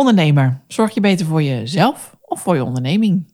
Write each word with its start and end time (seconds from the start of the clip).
Ondernemer, 0.00 0.60
zorg 0.68 0.94
je 0.94 1.00
beter 1.00 1.26
voor 1.26 1.42
jezelf 1.42 2.16
of 2.22 2.40
voor 2.40 2.54
je 2.54 2.64
onderneming? 2.64 3.26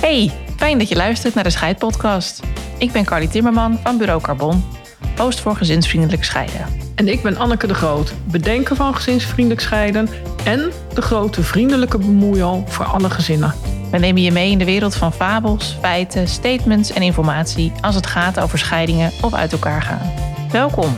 Hey, 0.00 0.32
fijn 0.56 0.78
dat 0.78 0.88
je 0.88 0.96
luistert 0.96 1.34
naar 1.34 1.44
de 1.44 1.50
Scheidpodcast. 1.50 2.42
Ik 2.78 2.92
ben 2.92 3.04
Carly 3.04 3.26
Timmerman 3.26 3.78
van 3.78 3.98
Bureau 3.98 4.20
Carbon, 4.20 4.64
host 5.16 5.40
voor 5.40 5.56
gezinsvriendelijk 5.56 6.24
scheiden. 6.24 6.66
En 6.94 7.08
ik 7.08 7.22
ben 7.22 7.36
Anneke 7.36 7.66
de 7.66 7.74
Groot, 7.74 8.14
bedenker 8.30 8.76
van 8.76 8.94
gezinsvriendelijk 8.94 9.60
scheiden 9.60 10.08
en 10.44 10.72
de 10.94 11.02
grote 11.02 11.42
vriendelijke 11.42 11.98
bemoeial 11.98 12.64
voor 12.66 12.84
alle 12.84 13.10
gezinnen. 13.10 13.67
We 13.90 13.98
nemen 13.98 14.22
je 14.22 14.32
mee 14.32 14.50
in 14.50 14.58
de 14.58 14.64
wereld 14.64 14.94
van 14.94 15.12
fabels, 15.12 15.76
feiten, 15.80 16.28
statements 16.28 16.92
en 16.92 17.02
informatie 17.02 17.72
als 17.80 17.94
het 17.94 18.06
gaat 18.06 18.40
over 18.40 18.58
scheidingen 18.58 19.12
of 19.22 19.34
uit 19.34 19.52
elkaar 19.52 19.82
gaan. 19.82 20.12
Welkom. 20.50 20.96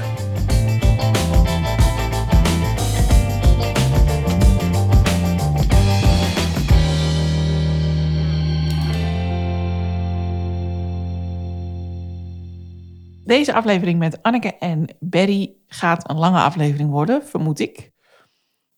Deze 13.24 13.54
aflevering 13.54 13.98
met 13.98 14.22
Anneke 14.22 14.58
en 14.58 14.96
Berry 15.00 15.52
gaat 15.66 16.10
een 16.10 16.18
lange 16.18 16.40
aflevering 16.40 16.90
worden, 16.90 17.22
vermoed 17.26 17.58
ik. 17.58 17.89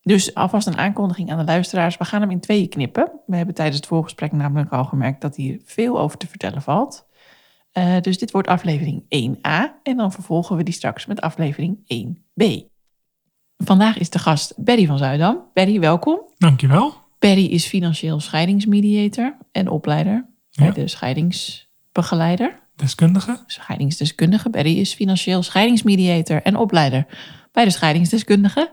Dus 0.03 0.35
alvast 0.35 0.67
een 0.67 0.79
aankondiging 0.79 1.31
aan 1.31 1.39
de 1.39 1.45
luisteraars. 1.45 1.97
We 1.97 2.05
gaan 2.05 2.21
hem 2.21 2.31
in 2.31 2.41
tweeën 2.41 2.69
knippen. 2.69 3.11
We 3.27 3.37
hebben 3.37 3.55
tijdens 3.55 3.77
het 3.77 3.87
voorgesprek 3.87 4.33
namelijk 4.33 4.73
al 4.73 4.85
gemerkt 4.85 5.21
dat 5.21 5.37
hier 5.37 5.61
veel 5.65 6.01
over 6.01 6.19
te 6.19 6.27
vertellen 6.27 6.63
valt. 6.63 7.07
Uh, 7.73 8.01
dus 8.01 8.19
dit 8.19 8.31
wordt 8.31 8.49
aflevering 8.49 9.03
1a 9.03 9.83
en 9.83 9.97
dan 9.97 10.13
vervolgen 10.13 10.57
we 10.57 10.63
die 10.63 10.75
straks 10.75 11.07
met 11.07 11.21
aflevering 11.21 11.79
1b. 11.79 12.71
Vandaag 13.57 13.99
is 13.99 14.11
de 14.11 14.19
gast 14.19 14.55
Berry 14.57 14.87
van 14.87 14.99
Zuidam. 14.99 15.51
Berry, 15.53 15.81
welkom. 15.81 16.21
Dankjewel. 16.39 16.95
Berry 17.19 17.45
is 17.45 17.67
financieel 17.67 18.21
scheidingsmediator 18.21 19.37
en 19.53 19.69
opleider 19.69 20.27
ja. 20.51 20.65
bij 20.65 20.73
de 20.73 20.89
scheidingsbegeleider. 20.89 22.61
Deskundige. 22.77 23.43
Scheidingsdeskundige. 23.47 24.51
Berry 24.51 24.79
is 24.79 24.95
financieel 24.95 25.43
scheidingsmediator 25.43 26.43
en 26.43 26.57
opleider 26.57 27.07
bij 27.53 27.65
de 27.65 27.71
scheidingsdeskundige. 27.71 28.73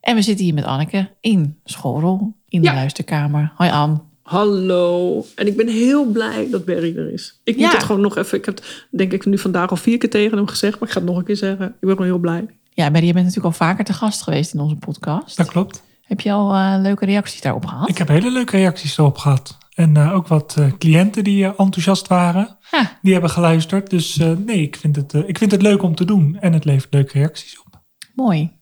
En 0.00 0.14
we 0.14 0.22
zitten 0.22 0.44
hier 0.44 0.54
met 0.54 0.64
Anneke 0.64 1.10
in 1.20 1.58
schoolrol, 1.64 2.34
in 2.48 2.60
de 2.60 2.66
ja. 2.66 2.74
luisterkamer. 2.74 3.52
Hoi 3.56 3.70
Anne. 3.70 4.00
Hallo. 4.22 5.24
En 5.34 5.46
ik 5.46 5.56
ben 5.56 5.68
heel 5.68 6.04
blij 6.04 6.48
dat 6.50 6.64
Berry 6.64 6.96
er 6.96 7.12
is. 7.12 7.40
Ik 7.44 7.56
moet 7.56 7.64
ja. 7.64 7.72
het 7.72 7.82
gewoon 7.84 8.00
nog 8.00 8.16
even... 8.16 8.38
Ik 8.38 8.44
heb 8.44 8.60
denk 8.90 9.12
ik 9.12 9.26
nu 9.26 9.38
vandaag 9.38 9.70
al 9.70 9.76
vier 9.76 9.98
keer 9.98 10.10
tegen 10.10 10.36
hem 10.36 10.46
gezegd. 10.46 10.78
Maar 10.78 10.88
ik 10.88 10.94
ga 10.94 11.00
het 11.00 11.08
nog 11.08 11.18
een 11.18 11.24
keer 11.24 11.36
zeggen. 11.36 11.66
Ik 11.66 11.74
ben 11.80 11.90
gewoon 11.90 12.06
heel 12.06 12.18
blij. 12.18 12.46
Ja, 12.70 12.90
Berry, 12.90 13.06
je 13.06 13.12
bent 13.12 13.26
natuurlijk 13.26 13.54
al 13.54 13.66
vaker 13.66 13.84
te 13.84 13.92
gast 13.92 14.22
geweest 14.22 14.54
in 14.54 14.60
onze 14.60 14.76
podcast. 14.76 15.36
Dat 15.36 15.48
klopt. 15.48 15.82
Heb 16.02 16.20
je 16.20 16.32
al 16.32 16.54
uh, 16.54 16.74
leuke 16.80 17.04
reacties 17.04 17.40
daarop 17.40 17.66
gehad? 17.66 17.88
Ik 17.88 17.98
heb 17.98 18.08
hele 18.08 18.30
leuke 18.30 18.56
reacties 18.56 18.98
erop 18.98 19.18
gehad. 19.18 19.58
En 19.74 19.94
uh, 19.94 20.14
ook 20.14 20.28
wat 20.28 20.56
uh, 20.58 20.72
cliënten 20.78 21.24
die 21.24 21.44
enthousiast 21.44 22.08
waren. 22.08 22.56
Ja. 22.70 22.98
Die 23.02 23.12
hebben 23.12 23.30
geluisterd. 23.30 23.90
Dus 23.90 24.16
nee, 24.16 24.62
ik 24.62 24.76
vind, 24.76 24.96
het, 24.96 25.14
ik 25.14 25.38
vind 25.38 25.50
het 25.50 25.62
leuk 25.62 25.82
om 25.82 25.94
te 25.94 26.04
doen. 26.04 26.36
En 26.40 26.52
het 26.52 26.64
levert 26.64 26.92
leuke 26.92 27.18
reacties 27.18 27.60
op. 27.60 27.80
Mooi. 28.14 28.56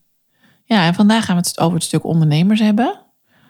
Ja, 0.67 0.85
en 0.85 0.93
vandaag 0.93 1.25
gaan 1.25 1.35
we 1.35 1.41
het 1.41 1.59
over 1.59 1.73
het 1.73 1.83
stuk 1.83 2.03
ondernemers 2.03 2.59
hebben. 2.59 2.99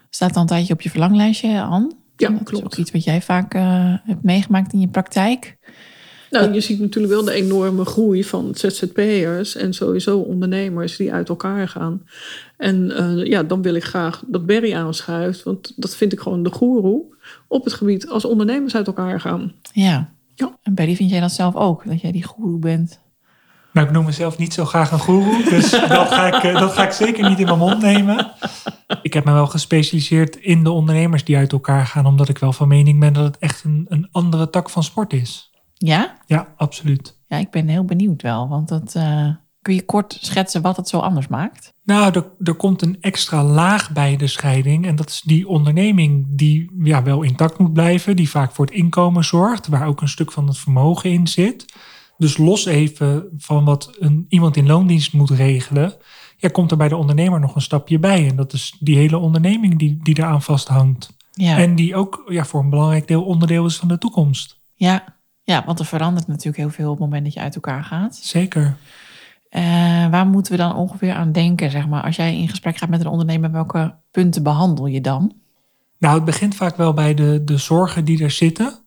Staat 0.10 0.36
al 0.36 0.42
een 0.42 0.48
tijdje 0.48 0.74
op 0.74 0.82
je 0.82 0.90
verlanglijstje, 0.90 1.62
Anne. 1.62 1.92
Ja, 2.16 2.30
dat 2.30 2.44
klopt. 2.44 2.52
is 2.52 2.64
ook 2.64 2.76
iets 2.76 2.92
wat 2.92 3.04
jij 3.04 3.22
vaak 3.22 3.56
uh, 3.56 3.62
hebt 4.04 4.24
meegemaakt 4.24 4.74
in 4.74 4.80
je 4.80 4.88
praktijk. 4.88 5.58
Nou, 6.30 6.54
je 6.54 6.62
ziet 6.62 6.80
natuurlijk 6.80 7.14
wel 7.14 7.24
de 7.24 7.32
enorme 7.32 7.86
groei 7.86 8.24
van 8.24 8.56
ZZP'ers 8.56 9.56
en 9.56 9.74
sowieso 9.74 10.20
ondernemers 10.20 10.98
die 10.98 11.14
uit 11.14 11.30
elkaar 11.30 11.68
gaan. 11.68 12.04
En 12.58 12.92
uh, 13.00 13.26
ja, 13.26 13.44
dan 13.44 13.62
wil 13.62 13.74
ik 13.76 13.84
graag 13.84 14.24
dat 14.28 14.46
Berry 14.46 14.74
aanschuift, 14.74 15.44
want 15.44 15.74
dat 15.76 15.96
vind 15.96 16.14
ik 16.14 16.20
gewoon 16.20 16.44
de 16.44 16.50
goeroe 16.52 17.16
op 17.48 17.64
het 17.64 17.74
gebied 17.74 18.10
als 18.10 18.26
ondernemers 18.26 18.76
uit 18.76 18.88
elkaar 18.88 19.20
gaan. 19.20 19.54
Ja. 19.74 20.14
ja. 20.36 20.58
En 20.64 20.74
Berry, 20.74 20.96
vind 20.96 21.10
jij 21.10 21.20
dat 21.20 21.32
zelf 21.32 21.56
ook, 21.56 21.86
dat 21.86 22.02
jij 22.02 22.12
die 22.12 22.24
goeroe 22.24 22.60
bent? 22.60 23.00
Nou, 23.74 23.88
ik 23.88 23.94
noem 23.94 24.06
mezelf 24.06 24.38
niet 24.38 24.54
zo 24.54 24.66
graag 24.66 24.92
een 24.92 25.00
goeroe, 25.00 25.44
dus 25.50 25.72
dat 25.98 26.08
ga, 26.14 26.44
ik, 26.44 26.54
dat 26.54 26.72
ga 26.72 26.84
ik 26.84 26.92
zeker 26.92 27.30
niet 27.30 27.40
in 27.40 27.46
mijn 27.46 27.58
mond 27.58 27.82
nemen. 27.82 28.32
Ik 29.02 29.14
heb 29.14 29.26
me 29.26 29.32
wel 29.32 29.48
gespecialiseerd 29.48 30.36
in 30.36 30.64
de 30.64 30.72
ondernemers 30.72 31.24
die 31.24 31.38
uit 31.38 31.52
elkaar 31.52 31.86
gaan, 31.86 32.06
omdat 32.06 32.30
ik 32.30 32.38
wel 32.38 32.54
van 32.54 32.68
mening 32.68 33.00
ben 33.00 33.14
dat 33.14 33.24
het 33.24 33.38
echt 33.38 33.64
een, 33.64 33.86
een 33.90 34.08
andere 34.12 34.50
tak 34.50 34.70
van 34.70 34.84
sport 34.84 35.14
is. 35.14 35.52
Ja? 35.74 36.18
Ja, 36.26 36.48
absoluut. 36.58 37.18
Ja, 37.28 37.38
ik 37.38 37.52
ben 37.52 37.68
heel 37.68 37.86
benieuwd 37.86 38.22
wel, 38.22 38.48
want 38.48 38.68
dat, 38.68 38.94
uh, 38.98 39.30
kun 39.68 39.76
je 39.76 39.86
kort 39.86 40.18
schetsen 40.22 40.62
wat 40.62 40.78
het 40.78 40.88
zo 40.88 41.00
anders 41.00 41.28
maakt? 41.28 41.74
Nou, 41.84 42.14
er, 42.14 42.26
er 42.44 42.54
komt 42.54 42.82
een 42.82 42.98
extra 43.02 43.44
laag 43.44 43.92
bij 43.92 44.18
de 44.18 44.28
scheiding 44.28 44.86
en 44.86 44.96
dat 44.96 45.10
is 45.10 45.22
die 45.22 45.48
onderneming 45.48 46.26
die 46.30 46.72
ja, 46.84 47.04
wel 47.04 47.22
intact 47.22 47.58
moet 47.58 47.74
blijven, 47.74 48.16
die 48.16 48.30
vaak 48.30 48.52
voor 48.52 48.66
het 48.66 48.74
inkomen 48.74 49.24
zorgt, 49.24 49.68
waar 49.68 49.88
ook 49.88 50.02
een 50.02 50.08
stuk 50.08 50.32
van 50.32 50.48
het 50.48 50.58
vermogen 50.58 51.12
in 51.12 51.28
zit. 51.28 51.66
Dus 52.18 52.38
los 52.38 52.66
even 52.66 53.28
van 53.38 53.66
wat 53.66 53.96
een, 54.00 54.26
iemand 54.30 54.56
in 54.58 54.68
loondienst 54.68 55.14
moet 55.14 55.30
regelen, 55.30 55.94
ja, 56.38 56.50
komt 56.50 56.72
er 56.72 56.78
bij 56.78 56.88
de 56.88 56.96
ondernemer 56.96 57.40
nog 57.40 57.56
een 57.56 57.62
stapje 57.62 58.00
bij. 58.00 58.28
En 58.28 58.36
dat 58.36 58.54
is 58.54 58.76
die 58.80 58.98
hele 58.98 59.18
onderneming 59.18 59.80
die, 59.80 60.00
die 60.04 60.18
eraan 60.18 60.42
vasthangt. 60.42 61.16
Ja. 61.32 61.58
En 61.58 61.76
die 61.76 61.96
ook 61.96 62.24
ja, 62.28 62.46
voor 62.46 62.60
een 62.60 62.70
belangrijk 62.70 63.08
deel 63.08 63.24
onderdeel 63.24 63.66
is 63.66 63.78
van 63.78 63.88
de 63.88 63.98
toekomst. 63.98 64.60
Ja. 64.74 65.04
ja, 65.44 65.64
want 65.66 65.80
er 65.80 65.86
verandert 65.86 66.28
natuurlijk 66.28 66.58
heel 66.58 66.70
veel 66.70 66.92
op 66.92 66.92
het 66.92 67.00
moment 67.00 67.24
dat 67.24 67.34
je 67.34 67.40
uit 67.40 67.56
elkaar 67.56 67.84
gaat. 67.84 68.16
Zeker. 68.16 68.78
Uh, 69.52 69.62
waar 70.10 70.28
moeten 70.28 70.52
we 70.52 70.58
dan 70.58 70.76
ongeveer 70.76 71.14
aan 71.14 71.32
denken, 71.32 71.72
zeg 71.72 71.88
maar? 71.88 72.04
Als 72.04 72.16
jij 72.16 72.38
in 72.38 72.50
gesprek 72.50 72.78
gaat 72.78 72.90
met 72.90 73.00
een 73.00 73.08
ondernemer, 73.08 73.52
welke 73.52 73.96
punten 74.12 74.44
behandel 74.44 74.86
je 74.86 75.02
dan? 75.02 75.34
Nou, 75.98 76.16
het 76.16 76.26
begint 76.26 76.56
vaak 76.56 76.78
wel 76.78 76.94
bij 76.94 77.14
de, 77.14 77.42
de 77.46 77.58
zorgen 77.58 78.06
die 78.06 78.24
er 78.24 78.32
zitten. 78.32 78.80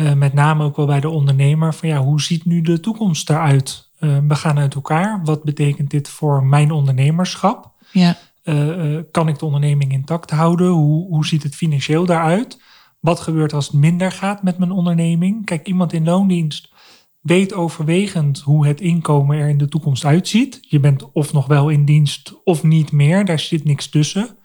Uh, 0.00 0.12
met 0.12 0.32
name 0.32 0.64
ook 0.64 0.76
wel 0.76 0.86
bij 0.86 1.00
de 1.00 1.08
ondernemer. 1.08 1.74
Van 1.74 1.88
ja, 1.88 1.98
hoe 1.98 2.20
ziet 2.20 2.44
nu 2.44 2.60
de 2.60 2.80
toekomst 2.80 3.30
eruit? 3.30 3.90
Uh, 4.00 4.18
we 4.28 4.34
gaan 4.34 4.58
uit 4.58 4.74
elkaar. 4.74 5.20
Wat 5.24 5.42
betekent 5.42 5.90
dit 5.90 6.08
voor 6.08 6.44
mijn 6.44 6.70
ondernemerschap? 6.70 7.72
Ja. 7.92 8.16
Uh, 8.44 8.98
kan 9.10 9.28
ik 9.28 9.38
de 9.38 9.44
onderneming 9.44 9.92
intact 9.92 10.30
houden? 10.30 10.68
Hoe, 10.68 11.06
hoe 11.08 11.26
ziet 11.26 11.42
het 11.42 11.54
financieel 11.54 12.06
daaruit? 12.06 12.62
Wat 13.00 13.20
gebeurt 13.20 13.52
als 13.52 13.66
het 13.66 13.76
minder 13.76 14.12
gaat 14.12 14.42
met 14.42 14.58
mijn 14.58 14.70
onderneming? 14.70 15.44
Kijk, 15.44 15.66
iemand 15.66 15.92
in 15.92 16.04
loondienst 16.04 16.72
weet 17.20 17.54
overwegend 17.54 18.40
hoe 18.40 18.66
het 18.66 18.80
inkomen 18.80 19.38
er 19.38 19.48
in 19.48 19.58
de 19.58 19.68
toekomst 19.68 20.04
uitziet. 20.04 20.58
Je 20.60 20.80
bent 20.80 21.12
of 21.12 21.32
nog 21.32 21.46
wel 21.46 21.68
in 21.68 21.84
dienst 21.84 22.34
of 22.44 22.62
niet 22.62 22.92
meer. 22.92 23.24
Daar 23.24 23.38
zit 23.38 23.64
niks 23.64 23.88
tussen. 23.88 24.37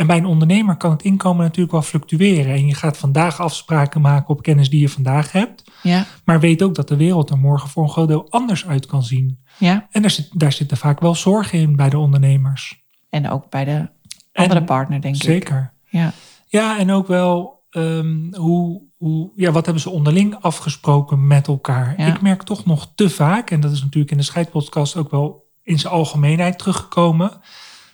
En 0.00 0.06
bij 0.06 0.16
een 0.16 0.26
ondernemer 0.26 0.76
kan 0.76 0.90
het 0.90 1.02
inkomen 1.02 1.44
natuurlijk 1.44 1.72
wel 1.72 1.82
fluctueren. 1.82 2.54
En 2.54 2.66
je 2.66 2.74
gaat 2.74 2.96
vandaag 2.96 3.40
afspraken 3.40 4.00
maken 4.00 4.28
op 4.28 4.42
kennis 4.42 4.70
die 4.70 4.80
je 4.80 4.88
vandaag 4.88 5.32
hebt. 5.32 5.70
Ja. 5.82 6.06
Maar 6.24 6.40
weet 6.40 6.62
ook 6.62 6.74
dat 6.74 6.88
de 6.88 6.96
wereld 6.96 7.30
er 7.30 7.38
morgen 7.38 7.68
voor 7.68 7.82
een 7.82 7.88
groot 7.88 8.08
deel 8.08 8.30
anders 8.30 8.66
uit 8.66 8.86
kan 8.86 9.02
zien. 9.02 9.38
Ja. 9.58 9.86
En 9.90 10.02
daar, 10.02 10.10
zit, 10.10 10.30
daar 10.32 10.52
zitten 10.52 10.76
vaak 10.76 11.00
wel 11.00 11.14
zorgen 11.14 11.58
in 11.58 11.76
bij 11.76 11.88
de 11.88 11.98
ondernemers. 11.98 12.82
En 13.10 13.30
ook 13.30 13.50
bij 13.50 13.64
de 13.64 13.88
andere 14.32 14.60
en, 14.60 14.64
partner, 14.64 15.00
denk 15.00 15.16
zeker. 15.16 15.34
ik. 15.34 15.42
Zeker. 15.42 15.72
Ja. 15.86 16.12
ja, 16.46 16.78
en 16.78 16.90
ook 16.90 17.06
wel 17.06 17.62
um, 17.70 18.34
hoe, 18.34 18.82
hoe, 18.96 19.30
ja, 19.34 19.50
wat 19.50 19.64
hebben 19.64 19.82
ze 19.82 19.90
onderling 19.90 20.36
afgesproken 20.40 21.26
met 21.26 21.46
elkaar. 21.46 21.94
Ja. 21.96 22.06
Ik 22.06 22.20
merk 22.20 22.42
toch 22.42 22.64
nog 22.64 22.92
te 22.94 23.10
vaak, 23.10 23.50
en 23.50 23.60
dat 23.60 23.72
is 23.72 23.82
natuurlijk 23.82 24.12
in 24.12 24.18
de 24.18 24.22
scheidpodcast 24.22 24.96
ook 24.96 25.10
wel 25.10 25.48
in 25.62 25.78
zijn 25.78 25.92
algemeenheid 25.92 26.58
teruggekomen 26.58 27.40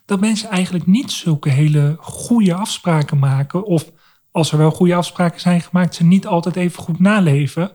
dat 0.06 0.20
mensen 0.20 0.48
eigenlijk 0.48 0.86
niet 0.86 1.10
zulke 1.12 1.48
hele 1.48 1.96
goede 2.00 2.54
afspraken 2.54 3.18
maken. 3.18 3.64
Of 3.64 3.92
als 4.30 4.52
er 4.52 4.58
wel 4.58 4.70
goede 4.70 4.94
afspraken 4.94 5.40
zijn 5.40 5.60
gemaakt, 5.60 5.94
ze 5.94 6.04
niet 6.04 6.26
altijd 6.26 6.56
even 6.56 6.82
goed 6.82 6.98
naleven. 6.98 7.72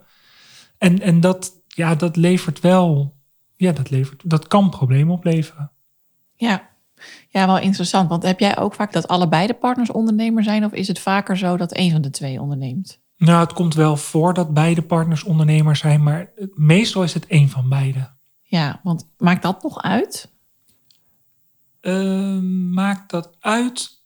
En, 0.78 1.02
en 1.02 1.20
dat, 1.20 1.52
ja, 1.68 1.96
dat 1.96 2.16
levert 2.16 2.59
wel, 2.59 3.16
ja, 3.56 3.72
dat, 3.72 3.90
levert, 3.90 4.29
dat 4.29 4.47
kan 4.47 4.70
problemen 4.70 5.14
opleveren. 5.14 5.72
Ja. 6.35 6.70
ja, 7.29 7.46
wel 7.46 7.59
interessant. 7.59 8.09
Want 8.09 8.23
heb 8.23 8.40
jij 8.40 8.58
ook 8.58 8.73
vaak 8.73 8.94
dat 8.94 9.08
allebei 9.08 9.47
de 9.47 9.53
partners 9.53 9.91
ondernemer 9.91 10.44
zijn? 10.44 10.66
Of 10.66 10.72
is 10.72 10.88
het 10.88 11.00
vaker 11.00 11.38
zo 11.38 11.58
dat 11.58 11.78
een 11.78 11.91
van 11.91 12.02
de 12.02 12.09
twee 12.09 12.41
onderneemt? 12.41 13.00
Nou, 13.17 13.40
het 13.40 13.53
komt 13.53 13.73
wel 13.73 13.97
voor 13.97 14.34
dat 14.34 14.53
beide 14.53 14.82
partners 14.82 15.23
ondernemer 15.23 15.76
zijn, 15.76 16.03
maar 16.03 16.32
meestal 16.53 17.03
is 17.03 17.14
het 17.14 17.28
één 17.28 17.50
van 17.50 17.70
beide. 17.70 18.09
Ja, 18.41 18.79
want 18.84 19.05
maakt 19.17 19.41
dat 19.41 19.64
nog 19.64 19.82
uit? 19.82 20.30
Uh, 21.81 22.39
maakt 22.72 23.11
dat 23.11 23.35
uit? 23.39 23.99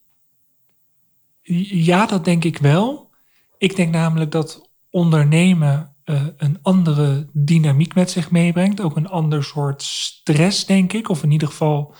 Ja, 1.67 2.05
dat 2.05 2.25
denk 2.25 2.43
ik 2.43 2.57
wel. 2.57 3.09
Ik 3.57 3.75
denk 3.75 3.91
namelijk 3.91 4.31
dat 4.31 4.69
ondernemen 4.89 5.95
uh, 6.05 6.21
een 6.37 6.59
andere 6.61 7.27
dynamiek 7.33 7.95
met 7.95 8.11
zich 8.11 8.31
meebrengt. 8.31 8.81
Ook 8.81 8.95
een 8.95 9.07
ander 9.07 9.43
soort 9.43 9.81
stress, 9.83 10.65
denk 10.65 10.93
ik. 10.93 11.09
Of 11.09 11.23
in 11.23 11.31
ieder 11.31 11.47
geval, 11.47 11.93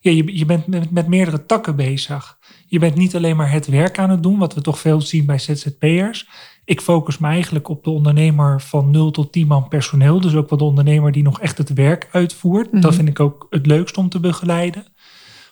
ja, 0.00 0.10
je, 0.10 0.36
je 0.38 0.44
bent 0.44 0.66
met, 0.66 0.90
met 0.90 1.08
meerdere 1.08 1.46
takken 1.46 1.76
bezig. 1.76 2.38
Je 2.66 2.78
bent 2.78 2.94
niet 2.94 3.16
alleen 3.16 3.36
maar 3.36 3.50
het 3.50 3.66
werk 3.66 3.98
aan 3.98 4.10
het 4.10 4.22
doen, 4.22 4.38
wat 4.38 4.54
we 4.54 4.60
toch 4.60 4.78
veel 4.78 5.00
zien 5.00 5.26
bij 5.26 5.38
ZZP'ers. 5.38 6.28
Ik 6.64 6.80
focus 6.80 7.18
me 7.18 7.28
eigenlijk 7.28 7.68
op 7.68 7.84
de 7.84 7.90
ondernemer 7.90 8.60
van 8.60 8.90
0 8.90 9.10
tot 9.10 9.32
10 9.32 9.46
man 9.46 9.68
personeel. 9.68 10.20
Dus 10.20 10.34
ook 10.34 10.48
wel 10.48 10.58
de 10.58 10.64
ondernemer 10.64 11.12
die 11.12 11.22
nog 11.22 11.40
echt 11.40 11.58
het 11.58 11.72
werk 11.72 12.08
uitvoert. 12.12 12.72
Mhm. 12.72 12.80
Dat 12.80 12.94
vind 12.94 13.08
ik 13.08 13.20
ook 13.20 13.46
het 13.50 13.66
leukst 13.66 13.96
om 13.96 14.08
te 14.08 14.20
begeleiden. 14.20 14.84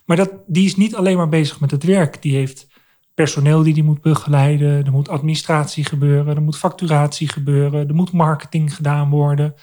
Maar 0.07 0.17
dat, 0.17 0.33
die 0.47 0.65
is 0.65 0.77
niet 0.77 0.97
alleen 0.97 1.17
maar 1.17 1.29
bezig 1.29 1.61
met 1.61 1.71
het 1.71 1.85
werk. 1.85 2.23
Die 2.23 2.37
heeft 2.37 2.67
personeel 3.15 3.63
die 3.63 3.75
die 3.75 3.83
moet 3.83 4.01
begeleiden. 4.01 4.85
Er 4.85 4.93
moet 4.93 5.09
administratie 5.09 5.85
gebeuren. 5.85 6.37
Er 6.37 6.43
moet 6.43 6.59
facturatie 6.59 7.29
gebeuren. 7.29 7.89
Er 7.89 7.95
moet 7.95 8.13
marketing 8.13 8.75
gedaan 8.75 9.11
worden. 9.11 9.55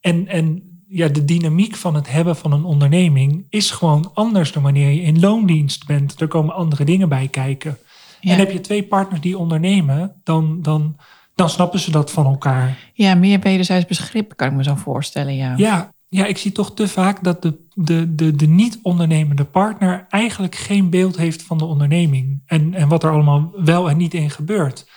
En, 0.00 0.26
en 0.26 0.62
ja, 0.88 1.08
de 1.08 1.24
dynamiek 1.24 1.74
van 1.74 1.94
het 1.94 2.10
hebben 2.10 2.36
van 2.36 2.52
een 2.52 2.64
onderneming 2.64 3.46
is 3.48 3.70
gewoon 3.70 4.10
anders 4.14 4.52
dan 4.52 4.62
wanneer 4.62 4.90
je 4.90 5.02
in 5.02 5.20
loondienst 5.20 5.86
bent. 5.86 6.20
Er 6.20 6.28
komen 6.28 6.54
andere 6.54 6.84
dingen 6.84 7.08
bij 7.08 7.28
kijken. 7.28 7.78
Ja. 8.20 8.32
En 8.32 8.38
heb 8.38 8.50
je 8.50 8.60
twee 8.60 8.82
partners 8.84 9.20
die 9.20 9.38
ondernemen, 9.38 10.20
dan, 10.24 10.62
dan, 10.62 10.96
dan 11.34 11.50
snappen 11.50 11.80
ze 11.80 11.90
dat 11.90 12.10
van 12.10 12.26
elkaar. 12.26 12.78
ja, 12.92 13.14
meer 13.14 13.40
wederzijds 13.40 13.86
begrip 13.86 14.36
kan 14.36 14.48
ik 14.48 14.54
me 14.54 14.62
zo 14.62 14.74
voorstellen, 14.74 15.34
ja. 15.36 15.54
Ja, 15.56 15.92
ja 16.08 16.26
ik 16.26 16.38
zie 16.38 16.52
toch 16.52 16.74
te 16.74 16.88
vaak 16.88 17.24
dat 17.24 17.42
de, 17.42 17.66
de, 17.74 18.14
de, 18.14 18.36
de 18.36 18.46
niet-ondernemende 18.46 19.44
partner 19.44 20.06
eigenlijk 20.08 20.54
geen 20.54 20.90
beeld 20.90 21.16
heeft 21.16 21.42
van 21.42 21.58
de 21.58 21.64
onderneming. 21.64 22.42
En, 22.46 22.74
en 22.74 22.88
wat 22.88 23.02
er 23.02 23.10
allemaal 23.10 23.52
wel 23.56 23.90
en 23.90 23.96
niet 23.96 24.14
in 24.14 24.30
gebeurt. 24.30 24.90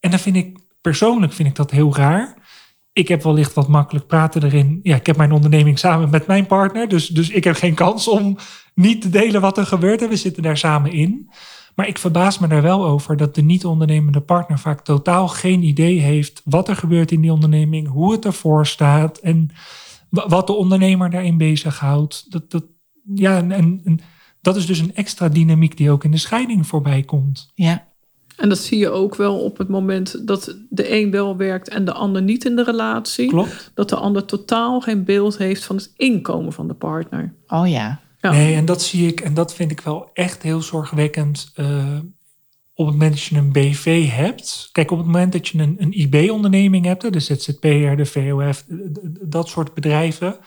En 0.00 0.10
dan 0.10 0.18
vind 0.18 0.36
ik, 0.36 0.58
persoonlijk 0.80 1.32
vind 1.32 1.48
ik 1.48 1.54
dat 1.54 1.70
heel 1.70 1.96
raar. 1.96 2.36
Ik 2.92 3.08
heb 3.08 3.22
wellicht 3.22 3.54
wat 3.54 3.68
makkelijk 3.68 4.06
praten 4.06 4.44
erin. 4.44 4.80
Ja, 4.82 4.96
ik 4.96 5.06
heb 5.06 5.16
mijn 5.16 5.32
onderneming 5.32 5.78
samen 5.78 6.10
met 6.10 6.26
mijn 6.26 6.46
partner. 6.46 6.88
Dus, 6.88 7.06
dus 7.06 7.30
ik 7.30 7.44
heb 7.44 7.56
geen 7.56 7.74
kans 7.74 8.08
om 8.08 8.36
niet 8.74 9.02
te 9.02 9.10
delen 9.10 9.40
wat 9.40 9.58
er 9.58 9.66
gebeurt. 9.66 10.02
En 10.02 10.08
we 10.08 10.16
zitten 10.16 10.42
daar 10.42 10.56
samen 10.56 10.92
in. 10.92 11.30
Maar 11.74 11.88
ik 11.88 11.98
verbaas 11.98 12.38
me 12.38 12.46
daar 12.46 12.62
wel 12.62 12.84
over 12.86 13.16
dat 13.16 13.34
de 13.34 13.42
niet-ondernemende 13.42 14.20
partner 14.20 14.58
vaak 14.58 14.80
totaal 14.84 15.28
geen 15.28 15.62
idee 15.62 16.00
heeft 16.00 16.42
wat 16.44 16.68
er 16.68 16.76
gebeurt 16.76 17.10
in 17.10 17.20
die 17.20 17.32
onderneming, 17.32 17.88
hoe 17.88 18.12
het 18.12 18.24
ervoor 18.24 18.66
staat 18.66 19.18
en 19.18 19.50
wat 20.10 20.46
de 20.46 20.52
ondernemer 20.52 21.10
daarin 21.10 21.36
bezighoudt. 21.36 22.32
Dat, 22.32 22.50
dat, 22.50 22.64
ja, 23.14 23.36
en, 23.36 23.52
en, 23.52 23.80
en 23.84 24.00
dat 24.40 24.56
is 24.56 24.66
dus 24.66 24.78
een 24.78 24.94
extra 24.94 25.28
dynamiek 25.28 25.76
die 25.76 25.90
ook 25.90 26.04
in 26.04 26.10
de 26.10 26.16
scheiding 26.16 26.66
voorbij 26.66 27.02
komt. 27.02 27.50
Ja, 27.54 27.86
En 28.36 28.48
dat 28.48 28.58
zie 28.58 28.78
je 28.78 28.90
ook 28.90 29.14
wel 29.14 29.38
op 29.40 29.58
het 29.58 29.68
moment 29.68 30.26
dat 30.26 30.56
de 30.70 30.92
een 31.00 31.10
wel 31.10 31.36
werkt 31.36 31.68
en 31.68 31.84
de 31.84 31.92
ander 31.92 32.22
niet 32.22 32.44
in 32.44 32.56
de 32.56 32.64
relatie. 32.64 33.28
Klopt? 33.28 33.70
Dat 33.74 33.88
de 33.88 33.96
ander 33.96 34.24
totaal 34.24 34.80
geen 34.80 35.04
beeld 35.04 35.38
heeft 35.38 35.64
van 35.64 35.76
het 35.76 35.92
inkomen 35.96 36.52
van 36.52 36.68
de 36.68 36.74
partner. 36.74 37.34
oh 37.46 37.68
ja. 37.68 38.00
Ja. 38.20 38.30
Nee, 38.30 38.54
en 38.54 38.64
dat 38.64 38.82
zie 38.82 39.08
ik, 39.08 39.20
en 39.20 39.34
dat 39.34 39.54
vind 39.54 39.70
ik 39.70 39.80
wel 39.80 40.10
echt 40.12 40.42
heel 40.42 40.62
zorgwekkend. 40.62 41.50
eh, 41.54 41.98
op 42.78 42.86
het 42.86 42.94
moment 42.94 43.12
dat 43.12 43.22
je 43.22 43.36
een 43.36 43.52
BV 43.52 44.08
hebt. 44.08 44.68
Kijk, 44.72 44.90
op 44.90 44.98
het 44.98 45.06
moment 45.06 45.32
dat 45.32 45.48
je 45.48 45.58
een, 45.58 45.76
een 45.78 45.92
IB-onderneming 45.92 46.84
hebt, 46.84 47.12
de 47.12 47.20
ZZP'er, 47.20 47.96
de 47.96 48.06
VOF, 48.06 48.64
dat 49.28 49.48
soort 49.48 49.74
bedrijven. 49.74 50.38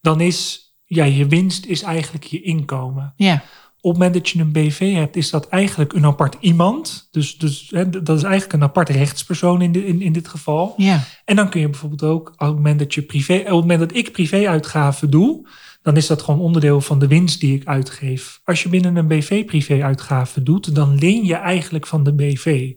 Dan 0.00 0.20
is 0.20 0.70
ja, 0.84 1.04
je 1.04 1.26
winst 1.26 1.66
is 1.66 1.82
eigenlijk 1.82 2.24
je 2.24 2.42
inkomen. 2.42 3.12
Ja, 3.16 3.42
Op 3.84 3.90
het 3.90 4.00
moment 4.00 4.14
dat 4.14 4.28
je 4.28 4.40
een 4.40 4.52
BV 4.52 4.94
hebt, 4.94 5.16
is 5.16 5.30
dat 5.30 5.48
eigenlijk 5.48 5.92
een 5.92 6.04
apart 6.04 6.36
iemand. 6.40 7.08
Dus, 7.10 7.38
dus 7.38 7.70
hè, 7.74 7.90
dat 7.90 8.16
is 8.16 8.22
eigenlijk 8.22 8.52
een 8.52 8.62
apart 8.62 8.88
rechtspersoon 8.88 9.62
in, 9.62 9.72
de, 9.72 9.86
in, 9.86 10.02
in 10.02 10.12
dit 10.12 10.28
geval. 10.28 10.74
ja. 10.76 11.04
En 11.24 11.36
dan 11.36 11.48
kun 11.48 11.60
je 11.60 11.68
bijvoorbeeld 11.68 12.02
ook, 12.02 12.28
op 12.28 12.38
het 12.38 12.54
moment 12.54 12.78
dat, 12.78 12.94
je 12.94 13.02
privé, 13.02 13.34
op 13.34 13.44
het 13.44 13.50
moment 13.50 13.80
dat 13.80 13.94
ik 13.94 14.12
privéuitgaven 14.12 15.10
doe, 15.10 15.48
dan 15.82 15.96
is 15.96 16.06
dat 16.06 16.22
gewoon 16.22 16.40
onderdeel 16.40 16.80
van 16.80 16.98
de 16.98 17.06
winst 17.06 17.40
die 17.40 17.54
ik 17.54 17.66
uitgeef. 17.66 18.40
Als 18.44 18.62
je 18.62 18.68
binnen 18.68 18.96
een 18.96 19.06
BV 19.06 19.44
privéuitgaven 19.44 20.44
doet, 20.44 20.74
dan 20.74 20.98
leen 20.98 21.24
je 21.24 21.34
eigenlijk 21.34 21.86
van 21.86 22.02
de 22.02 22.14
BV. 22.14 22.72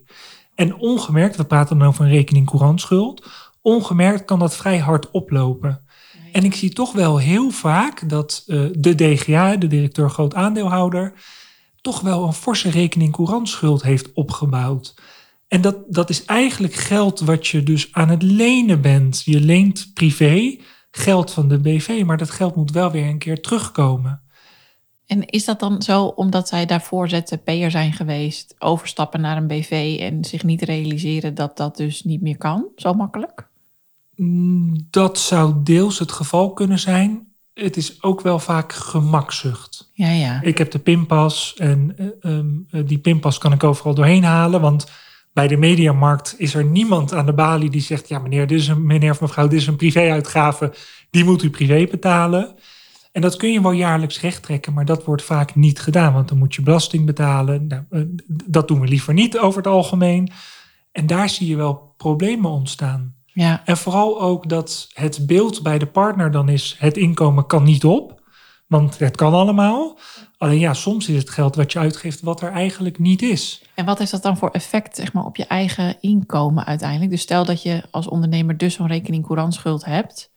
En 0.55 0.75
ongemerkt, 0.75 1.35
we 1.35 1.45
praten 1.45 1.79
dan 1.79 1.87
over 1.87 2.05
een 2.05 2.11
rekening 2.11 2.45
courantschuld, 2.45 3.27
ongemerkt 3.61 4.25
kan 4.25 4.39
dat 4.39 4.55
vrij 4.55 4.77
hard 4.77 5.11
oplopen. 5.11 5.84
En 6.35 6.43
ik 6.43 6.55
zie 6.55 6.73
toch 6.73 6.91
wel 6.91 7.17
heel 7.17 7.49
vaak 7.49 8.09
dat 8.09 8.43
eh, 8.47 8.65
de 8.71 8.95
DGA, 8.95 9.55
de 9.55 9.67
directeur 9.67 10.09
groot 10.09 10.33
aandeelhouder, 10.33 11.13
toch 11.81 12.01
wel 12.01 12.23
een 12.23 12.33
forse 12.33 12.69
rekening 12.69 13.11
courantschuld 13.11 13.83
heeft 13.83 14.13
opgebouwd. 14.13 14.93
En 15.47 15.61
dat, 15.61 15.77
dat 15.87 16.09
is 16.09 16.25
eigenlijk 16.25 16.73
geld 16.73 17.19
wat 17.19 17.47
je 17.47 17.63
dus 17.63 17.93
aan 17.93 18.09
het 18.09 18.21
lenen 18.21 18.81
bent. 18.81 19.21
Je 19.25 19.39
leent 19.39 19.91
privé 19.93 20.57
geld 20.91 21.31
van 21.31 21.47
de 21.47 21.59
BV, 21.59 22.03
maar 22.05 22.17
dat 22.17 22.31
geld 22.31 22.55
moet 22.55 22.71
wel 22.71 22.91
weer 22.91 23.07
een 23.07 23.19
keer 23.19 23.41
terugkomen. 23.41 24.21
En 25.05 25.25
is 25.25 25.45
dat 25.45 25.59
dan 25.59 25.81
zo 25.81 26.05
omdat 26.05 26.47
zij 26.47 26.65
daarvoor 26.65 27.09
ZZP'er 27.09 27.71
zijn 27.71 27.93
geweest, 27.93 28.55
overstappen 28.59 29.21
naar 29.21 29.37
een 29.37 29.47
BV 29.47 29.97
en 29.99 30.25
zich 30.25 30.43
niet 30.43 30.61
realiseren 30.61 31.35
dat 31.35 31.57
dat 31.57 31.77
dus 31.77 32.03
niet 32.03 32.21
meer 32.21 32.37
kan, 32.37 32.67
zo 32.75 32.93
makkelijk? 32.93 33.53
Mm, 34.15 34.87
Dat 34.89 35.19
zou 35.19 35.53
deels 35.63 35.99
het 35.99 36.11
geval 36.11 36.53
kunnen 36.53 36.79
zijn. 36.79 37.27
Het 37.53 37.77
is 37.77 38.03
ook 38.03 38.21
wel 38.21 38.39
vaak 38.39 38.73
gemakzucht. 38.73 39.89
Ja, 39.93 40.09
ja. 40.09 40.41
Ik 40.41 40.57
heb 40.57 40.71
de 40.71 40.79
pinpas 40.79 41.53
en 41.57 41.93
eh, 41.97 42.07
ehm, 42.19 42.49
eh, 42.69 42.81
die 42.85 42.97
pinpas 42.97 43.37
kan 43.37 43.51
ik 43.51 43.63
overal 43.63 43.93
doorheen 43.93 44.23
halen. 44.23 44.61
Want 44.61 44.91
bij 45.33 45.47
de 45.47 45.57
mediamarkt 45.57 46.35
is 46.37 46.53
er 46.53 46.65
niemand 46.65 47.13
aan 47.13 47.25
de 47.25 47.33
balie 47.33 47.69
die 47.69 47.81
zegt... 47.81 48.07
ja 48.07 48.19
meneer, 48.19 48.47
dit 48.47 48.59
is 48.59 48.67
een, 48.67 48.85
meneer 48.85 49.11
of 49.11 49.21
mevrouw, 49.21 49.47
dit 49.47 49.59
is 49.59 49.67
een 49.67 49.75
privéuitgave. 49.75 50.73
Die 51.09 51.23
moet 51.23 51.43
u 51.43 51.49
privé 51.49 51.87
betalen. 51.91 52.55
En 53.11 53.21
dat 53.21 53.35
kun 53.35 53.51
je 53.51 53.61
wel 53.61 53.71
jaarlijks 53.71 54.21
rechttrekken, 54.21 54.73
maar 54.73 54.85
dat 54.85 55.03
wordt 55.03 55.23
vaak 55.23 55.55
niet 55.55 55.79
gedaan. 55.79 56.13
Want 56.13 56.27
dan 56.27 56.37
moet 56.37 56.55
je 56.55 56.61
belasting 56.61 57.05
betalen. 57.05 57.67
Nou, 57.67 57.83
eh, 57.89 58.01
dat 58.45 58.67
doen 58.67 58.79
we 58.79 58.87
liever 58.87 59.13
niet 59.13 59.37
over 59.37 59.57
het 59.57 59.71
algemeen. 59.71 60.31
En 60.91 61.07
daar 61.07 61.29
zie 61.29 61.47
je 61.47 61.55
wel 61.55 61.93
problemen 61.97 62.51
ontstaan. 62.51 63.14
Ja, 63.35 63.61
En 63.65 63.77
vooral 63.77 64.21
ook 64.21 64.49
dat 64.49 64.87
het 64.93 65.25
beeld 65.25 65.63
bij 65.63 65.79
de 65.79 65.85
partner 65.85 66.31
dan 66.31 66.49
is: 66.49 66.75
het 66.79 66.97
inkomen 66.97 67.45
kan 67.45 67.63
niet 67.63 67.85
op, 67.85 68.21
want 68.67 68.99
het 68.99 69.15
kan 69.15 69.33
allemaal. 69.33 69.97
Alleen 70.37 70.59
ja, 70.59 70.73
soms 70.73 71.09
is 71.09 71.17
het 71.17 71.29
geld 71.29 71.55
wat 71.55 71.71
je 71.71 71.79
uitgeeft 71.79 72.21
wat 72.21 72.41
er 72.41 72.51
eigenlijk 72.51 72.99
niet 72.99 73.21
is. 73.21 73.63
En 73.73 73.85
wat 73.85 73.99
heeft 73.99 74.11
dat 74.11 74.23
dan 74.23 74.37
voor 74.37 74.49
effect 74.49 74.95
zeg 74.95 75.13
maar, 75.13 75.25
op 75.25 75.35
je 75.35 75.45
eigen 75.45 75.97
inkomen 76.01 76.65
uiteindelijk? 76.65 77.11
Dus 77.11 77.21
stel 77.21 77.45
dat 77.45 77.61
je 77.61 77.83
als 77.91 78.07
ondernemer 78.07 78.57
dus 78.57 78.73
zo'n 78.73 78.87
rekening 78.87 79.25
courantschuld 79.25 79.85
hebt. 79.85 80.31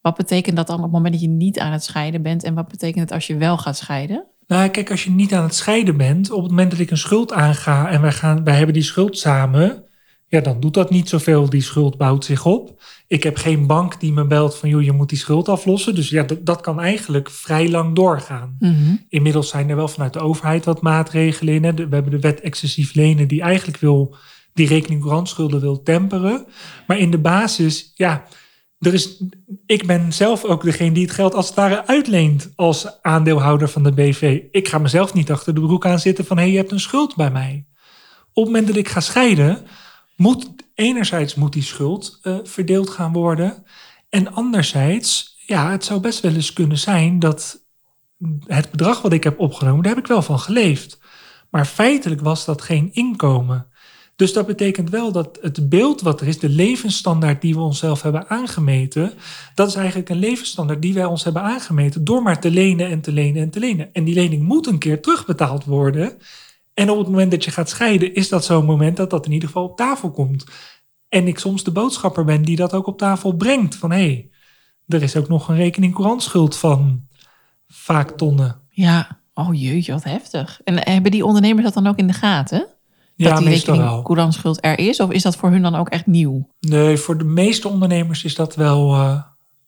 Wat 0.00 0.16
betekent 0.16 0.56
dat 0.56 0.66
dan 0.66 0.76
op 0.76 0.82
het 0.82 0.92
moment 0.92 1.12
dat 1.12 1.22
je 1.22 1.28
niet 1.28 1.58
aan 1.58 1.72
het 1.72 1.84
scheiden 1.84 2.22
bent? 2.22 2.44
En 2.44 2.54
wat 2.54 2.68
betekent 2.68 3.00
het 3.00 3.12
als 3.12 3.26
je 3.26 3.36
wel 3.36 3.58
gaat 3.58 3.76
scheiden? 3.76 4.24
Nou, 4.46 4.68
kijk, 4.68 4.90
als 4.90 5.04
je 5.04 5.10
niet 5.10 5.34
aan 5.34 5.42
het 5.42 5.54
scheiden 5.54 5.96
bent, 5.96 6.30
op 6.30 6.42
het 6.42 6.50
moment 6.50 6.70
dat 6.70 6.80
ik 6.80 6.90
een 6.90 6.96
schuld 6.96 7.32
aanga 7.32 7.88
en 7.88 8.00
wij, 8.00 8.12
gaan, 8.12 8.44
wij 8.44 8.56
hebben 8.56 8.74
die 8.74 8.82
schuld 8.82 9.18
samen, 9.18 9.84
ja, 10.32 10.40
dan 10.40 10.60
doet 10.60 10.74
dat 10.74 10.90
niet 10.90 11.08
zoveel. 11.08 11.50
Die 11.50 11.62
schuld 11.62 11.96
bouwt 11.96 12.24
zich 12.24 12.46
op. 12.46 12.82
Ik 13.06 13.22
heb 13.22 13.36
geen 13.36 13.66
bank 13.66 14.00
die 14.00 14.12
me 14.12 14.26
belt 14.26 14.56
van, 14.56 14.68
joh, 14.68 14.82
je 14.82 14.92
moet 14.92 15.08
die 15.08 15.18
schuld 15.18 15.48
aflossen. 15.48 15.94
Dus 15.94 16.08
ja, 16.08 16.22
dat, 16.22 16.46
dat 16.46 16.60
kan 16.60 16.80
eigenlijk 16.80 17.30
vrij 17.30 17.70
lang 17.70 17.94
doorgaan. 17.94 18.56
Inmiddels 19.08 19.48
zijn 19.48 19.70
er 19.70 19.76
wel 19.76 19.88
vanuit 19.88 20.12
de 20.12 20.20
overheid 20.20 20.64
wat 20.64 20.82
maatregelen 20.82 21.54
in. 21.54 21.64
Hè. 21.64 21.74
We 21.74 21.94
hebben 21.94 22.10
de 22.10 22.20
wet 22.20 22.40
excessief 22.40 22.94
lenen 22.94 23.28
die 23.28 23.42
eigenlijk 23.42 23.78
wil 23.78 24.16
die 24.52 24.66
rekening 24.66 25.00
courantschulden 25.00 25.60
wil 25.60 25.82
temperen. 25.82 26.46
Maar 26.86 26.98
in 26.98 27.10
de 27.10 27.18
basis, 27.18 27.92
ja, 27.94 28.24
er 28.78 28.94
is, 28.94 29.22
ik 29.66 29.86
ben 29.86 30.12
zelf 30.12 30.44
ook 30.44 30.62
degene 30.62 30.92
die 30.92 31.04
het 31.04 31.14
geld 31.14 31.34
als 31.34 31.46
het 31.46 31.56
ware 31.56 31.86
uitleent 31.86 32.52
als 32.56 33.02
aandeelhouder 33.02 33.68
van 33.68 33.82
de 33.82 33.92
BV. 33.92 34.40
Ik 34.50 34.68
ga 34.68 34.78
mezelf 34.78 35.14
niet 35.14 35.30
achter 35.30 35.54
de 35.54 35.60
broek 35.60 35.86
aan 35.86 35.98
zitten 35.98 36.24
van 36.24 36.36
hé, 36.36 36.42
hey, 36.42 36.52
je 36.52 36.58
hebt 36.58 36.72
een 36.72 36.80
schuld 36.80 37.16
bij 37.16 37.30
mij. 37.30 37.66
Op 38.32 38.44
het 38.44 38.52
moment 38.52 38.66
dat 38.66 38.76
ik 38.76 38.88
ga 38.88 39.00
scheiden, 39.00 39.66
moet 40.22 40.50
enerzijds 40.74 41.34
moet 41.34 41.52
die 41.52 41.62
schuld 41.62 42.18
eh, 42.22 42.36
verdeeld 42.42 42.90
gaan 42.90 43.12
worden. 43.12 43.64
En 44.08 44.32
anderzijds, 44.32 45.36
ja, 45.46 45.70
het 45.70 45.84
zou 45.84 46.00
best 46.00 46.20
wel 46.20 46.34
eens 46.34 46.52
kunnen 46.52 46.78
zijn 46.78 47.18
dat 47.18 47.60
het 48.46 48.70
bedrag 48.70 49.02
wat 49.02 49.12
ik 49.12 49.24
heb 49.24 49.38
opgenomen, 49.38 49.82
daar 49.82 49.94
heb 49.94 50.02
ik 50.02 50.08
wel 50.10 50.22
van 50.22 50.38
geleefd. 50.38 51.00
Maar 51.50 51.66
feitelijk 51.66 52.20
was 52.20 52.44
dat 52.44 52.62
geen 52.62 52.90
inkomen. 52.92 53.66
Dus 54.16 54.32
dat 54.32 54.46
betekent 54.46 54.90
wel 54.90 55.12
dat 55.12 55.38
het 55.40 55.68
beeld 55.68 56.00
wat 56.00 56.20
er 56.20 56.26
is, 56.26 56.38
de 56.38 56.48
levensstandaard 56.48 57.40
die 57.40 57.54
we 57.54 57.60
onszelf 57.60 58.02
hebben 58.02 58.28
aangemeten, 58.28 59.12
dat 59.54 59.68
is 59.68 59.74
eigenlijk 59.74 60.08
een 60.08 60.18
levensstandaard 60.18 60.82
die 60.82 60.94
wij 60.94 61.04
ons 61.04 61.24
hebben 61.24 61.42
aangemeten 61.42 62.04
door 62.04 62.22
maar 62.22 62.40
te 62.40 62.50
lenen 62.50 62.88
en 62.88 63.00
te 63.00 63.12
lenen 63.12 63.42
en 63.42 63.50
te 63.50 63.58
lenen. 63.58 63.92
En 63.92 64.04
die 64.04 64.14
lening 64.14 64.42
moet 64.42 64.66
een 64.66 64.78
keer 64.78 65.02
terugbetaald 65.02 65.64
worden. 65.64 66.18
En 66.74 66.90
op 66.90 66.98
het 66.98 67.06
moment 67.06 67.30
dat 67.30 67.44
je 67.44 67.50
gaat 67.50 67.68
scheiden, 67.68 68.14
is 68.14 68.28
dat 68.28 68.44
zo'n 68.44 68.64
moment 68.64 68.96
dat 68.96 69.10
dat 69.10 69.26
in 69.26 69.32
ieder 69.32 69.48
geval 69.48 69.64
op 69.64 69.76
tafel 69.76 70.10
komt. 70.10 70.44
En 71.08 71.26
ik 71.26 71.38
soms 71.38 71.64
de 71.64 71.70
boodschapper 71.70 72.24
ben 72.24 72.42
die 72.42 72.56
dat 72.56 72.72
ook 72.72 72.86
op 72.86 72.98
tafel 72.98 73.32
brengt. 73.32 73.76
Van 73.76 73.90
hé, 73.90 73.96
hey, 73.96 74.30
er 74.86 75.02
is 75.02 75.16
ook 75.16 75.28
nog 75.28 75.48
een 75.48 75.56
rekening 75.56 75.94
courantschuld 75.94 76.56
van 76.56 77.06
vaak 77.66 78.10
tonnen. 78.10 78.60
Ja, 78.68 79.18
oh 79.34 79.60
jeetje, 79.60 79.92
wat 79.92 80.04
heftig. 80.04 80.60
En 80.64 80.88
hebben 80.88 81.10
die 81.10 81.24
ondernemers 81.24 81.64
dat 81.64 81.74
dan 81.74 81.86
ook 81.86 81.98
in 81.98 82.06
de 82.06 82.12
gaten? 82.12 82.66
Ja, 83.14 83.28
dat 83.28 83.38
die 83.38 83.48
meestal 83.48 83.74
rekening 83.74 84.04
courantschuld 84.04 84.58
er 84.64 84.78
is? 84.78 85.00
Of 85.00 85.10
is 85.10 85.22
dat 85.22 85.36
voor 85.36 85.50
hun 85.50 85.62
dan 85.62 85.74
ook 85.74 85.88
echt 85.88 86.06
nieuw? 86.06 86.48
Nee, 86.60 86.96
voor 86.96 87.18
de 87.18 87.24
meeste 87.24 87.68
ondernemers 87.68 88.24
is 88.24 88.34
dat 88.34 88.54
wel, 88.54 88.94
eh, 88.94 89.22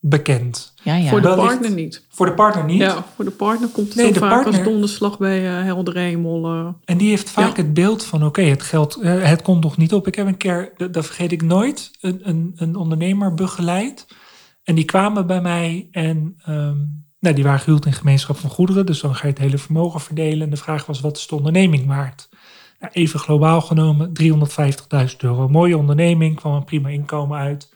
bekend. 0.09 0.73
Ja, 0.83 0.95
ja. 0.95 1.09
Voor 1.09 1.21
de 1.21 1.29
Wellicht- 1.29 1.47
partner 1.47 1.71
niet. 1.71 2.05
Voor 2.09 2.27
de 2.27 2.33
partner 2.33 2.65
niet. 2.65 2.81
Ja, 2.81 3.05
voor 3.15 3.25
de 3.25 3.31
partner 3.31 3.69
komt 3.69 3.87
het 3.89 3.97
Nee, 3.97 4.13
de 4.13 4.19
vaak 4.19 4.31
partner- 4.31 4.55
als 4.55 4.65
donderslag 4.73 5.19
bij 5.19 5.59
uh, 5.59 5.63
helder 5.65 5.97
hemel. 5.97 6.45
eh. 6.45 6.69
En 6.85 6.99
die 6.99 7.09
heeft 7.09 7.31
vaak 7.31 7.57
Ja. 7.57 7.63
het 7.63 7.75
beeld 7.75 8.05
van: 8.05 8.25
oké, 8.25 8.43
het 8.43 8.63
geld, 8.63 8.97
eh, 9.01 9.23
het 9.23 9.43
komt 9.43 9.63
nog 9.63 9.77
niet 9.77 9.93
op. 9.93 10.07
Ik 10.07 10.15
heb 10.15 10.27
een 10.27 10.37
keer, 10.37 10.73
dat 10.77 10.93
dat 10.95 11.07
vergeet 11.07 11.33
ik 11.33 11.43
nooit, 11.43 11.91
een, 12.01 12.21
een, 12.23 12.53
een 12.57 12.77
ondernemer 12.77 13.35
begeleid. 13.35 14.07
En 14.65 14.75
die 14.75 14.85
kwamen 14.85 15.27
bij 15.27 15.41
mij 15.41 15.89
en 15.91 16.35
ehm, 16.45 16.77
nou, 17.21 17.35
die 17.35 17.45
waren 17.45 17.61
gehuwd 17.61 17.87
in 17.87 17.93
gemeenschap 17.93 18.37
van 18.37 18.51
goederen. 18.51 18.87
Dus 18.87 19.01
dan 19.01 19.15
ga 19.15 19.23
je 19.27 19.33
het 19.33 19.43
hele 19.43 19.59
vermogen 19.59 20.01
verdelen. 20.01 20.41
En 20.43 20.51
de 20.51 20.57
vraag 20.57 20.87
was: 20.87 21.01
wat 21.01 21.17
is 21.17 21.27
de 21.27 21.35
onderneming 21.35 21.87
waard? 21.87 22.29
Nou, 22.81 22.93
even 22.93 23.21
globaal 23.21 23.61
genomen, 23.61 24.13
350.000 24.13 25.17
euro. 25.19 25.49
Mooie 25.49 25.77
onderneming, 25.79 26.37
kwam 26.37 26.55
een 26.55 26.65
prima 26.65 26.89
inkomen 26.89 27.39
uit. 27.39 27.73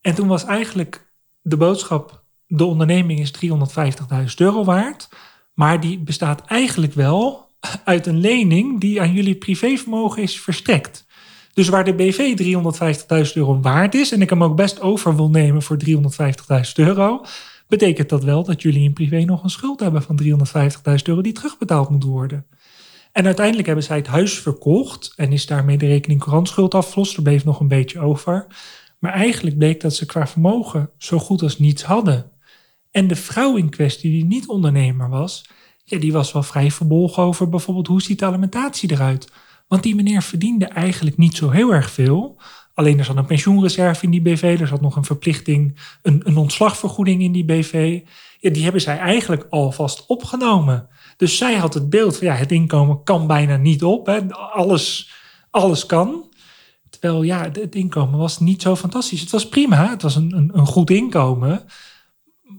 En 0.00 0.14
toen 0.14 0.28
was 0.28 0.44
eigenlijk 0.44 1.12
de 1.40 1.56
boodschap: 1.56 2.24
de 2.46 2.64
onderneming 2.64 3.20
is 3.20 3.32
350.000 3.44 4.24
euro 4.36 4.64
waard. 4.64 5.08
Maar 5.54 5.80
die 5.80 5.98
bestaat 5.98 6.44
eigenlijk 6.46 6.92
wel 6.92 7.50
uit 7.84 8.06
een 8.06 8.20
lening 8.20 8.80
die 8.80 9.00
aan 9.00 9.12
jullie 9.12 9.34
privévermogen 9.34 10.22
is 10.22 10.40
verstrekt. 10.40 11.06
Dus 11.52 11.68
waar 11.68 11.84
de 11.84 11.94
BV 11.94 12.36
350.000 13.26 13.32
euro 13.32 13.60
waard 13.60 13.94
is 13.94 14.12
en 14.12 14.22
ik 14.22 14.30
hem 14.30 14.42
ook 14.42 14.56
best 14.56 14.80
over 14.80 15.16
wil 15.16 15.30
nemen 15.30 15.62
voor 15.62 15.76
350.000 15.86 15.92
euro, 16.74 17.24
betekent 17.68 18.08
dat 18.08 18.24
wel 18.24 18.44
dat 18.44 18.62
jullie 18.62 18.82
in 18.82 18.92
privé 18.92 19.24
nog 19.24 19.42
een 19.42 19.50
schuld 19.50 19.80
hebben 19.80 20.02
van 20.02 20.20
350.000 20.22 20.94
euro 21.02 21.20
die 21.20 21.32
terugbetaald 21.32 21.90
moet 21.90 22.04
worden. 22.04 22.46
En 23.12 23.26
uiteindelijk 23.26 23.66
hebben 23.66 23.84
zij 23.84 23.96
het 23.96 24.06
huis 24.06 24.38
verkocht 24.38 25.12
en 25.16 25.32
is 25.32 25.46
daarmee 25.46 25.78
de 25.78 25.86
rekening 25.86 26.20
courantschuld 26.20 26.74
afgelost. 26.74 27.16
Er 27.16 27.22
bleef 27.22 27.44
nog 27.44 27.60
een 27.60 27.68
beetje 27.68 28.00
over. 28.00 28.46
Maar 28.98 29.12
eigenlijk 29.12 29.58
bleek 29.58 29.80
dat 29.80 29.94
ze 29.94 30.06
qua 30.06 30.26
vermogen 30.26 30.90
zo 30.98 31.18
goed 31.18 31.42
als 31.42 31.58
niets 31.58 31.82
hadden. 31.82 32.30
En 32.90 33.08
de 33.08 33.16
vrouw 33.16 33.56
in 33.56 33.70
kwestie, 33.70 34.10
die 34.10 34.24
niet 34.24 34.48
ondernemer 34.48 35.08
was, 35.08 35.44
ja, 35.84 35.98
die 35.98 36.12
was 36.12 36.32
wel 36.32 36.42
vrij 36.42 36.70
verbolgen 36.70 37.22
over 37.22 37.48
bijvoorbeeld 37.48 37.86
hoe 37.86 38.02
ziet 38.02 38.18
de 38.18 38.24
alimentatie 38.24 38.92
eruit. 38.92 39.32
Want 39.68 39.82
die 39.82 39.94
meneer 39.94 40.22
verdiende 40.22 40.64
eigenlijk 40.64 41.16
niet 41.16 41.36
zo 41.36 41.50
heel 41.50 41.74
erg 41.74 41.90
veel. 41.90 42.40
Alleen 42.74 42.98
er 42.98 43.04
zat 43.04 43.16
een 43.16 43.26
pensioenreserve 43.26 44.04
in 44.04 44.10
die 44.10 44.22
BV, 44.22 44.56
er 44.60 44.66
zat 44.66 44.80
nog 44.80 44.96
een 44.96 45.04
verplichting, 45.04 45.78
een, 46.02 46.20
een 46.24 46.36
ontslagvergoeding 46.36 47.22
in 47.22 47.32
die 47.32 47.44
BV. 47.44 48.00
Ja, 48.38 48.50
die 48.50 48.62
hebben 48.62 48.80
zij 48.80 48.98
eigenlijk 48.98 49.46
alvast 49.50 50.06
opgenomen. 50.06 50.88
Dus 51.16 51.36
zij 51.36 51.54
had 51.54 51.74
het 51.74 51.90
beeld 51.90 52.16
van 52.16 52.26
ja, 52.26 52.34
het 52.34 52.52
inkomen 52.52 53.02
kan 53.02 53.26
bijna 53.26 53.56
niet 53.56 53.82
op. 53.82 54.06
Hè. 54.06 54.28
Alles, 54.34 55.12
alles 55.50 55.86
kan. 55.86 56.27
Terwijl 56.98 57.22
ja, 57.22 57.42
het- 57.42 57.74
inkomen 57.74 58.18
was 58.18 58.38
niet 58.38 58.62
zo 58.62 58.76
fantastisch. 58.76 59.20
Het 59.20 59.30
was 59.30 59.48
prima, 59.48 59.88
het 59.90 60.02
was 60.02 60.16
een, 60.16 60.32
een, 60.36 60.50
een 60.52 60.66
goed 60.66 60.90
inkomen. 60.90 61.64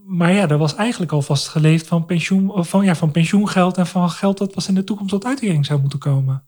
Maar 0.05 0.33
ja, 0.33 0.47
er 0.47 0.57
was 0.57 0.75
eigenlijk 0.75 1.11
alvast 1.11 1.47
geleefd 1.47 1.87
van, 1.87 2.05
pensioen, 2.05 2.65
van, 2.65 2.85
ja, 2.85 2.95
van 2.95 3.11
pensioengeld 3.11 3.77
en 3.77 3.87
van 3.87 4.09
geld 4.09 4.37
dat 4.37 4.53
pas 4.53 4.67
in 4.67 4.75
de 4.75 4.83
toekomst 4.83 5.11
tot 5.11 5.25
uitkering 5.25 5.65
zou 5.65 5.81
moeten 5.81 5.99
komen. 5.99 6.43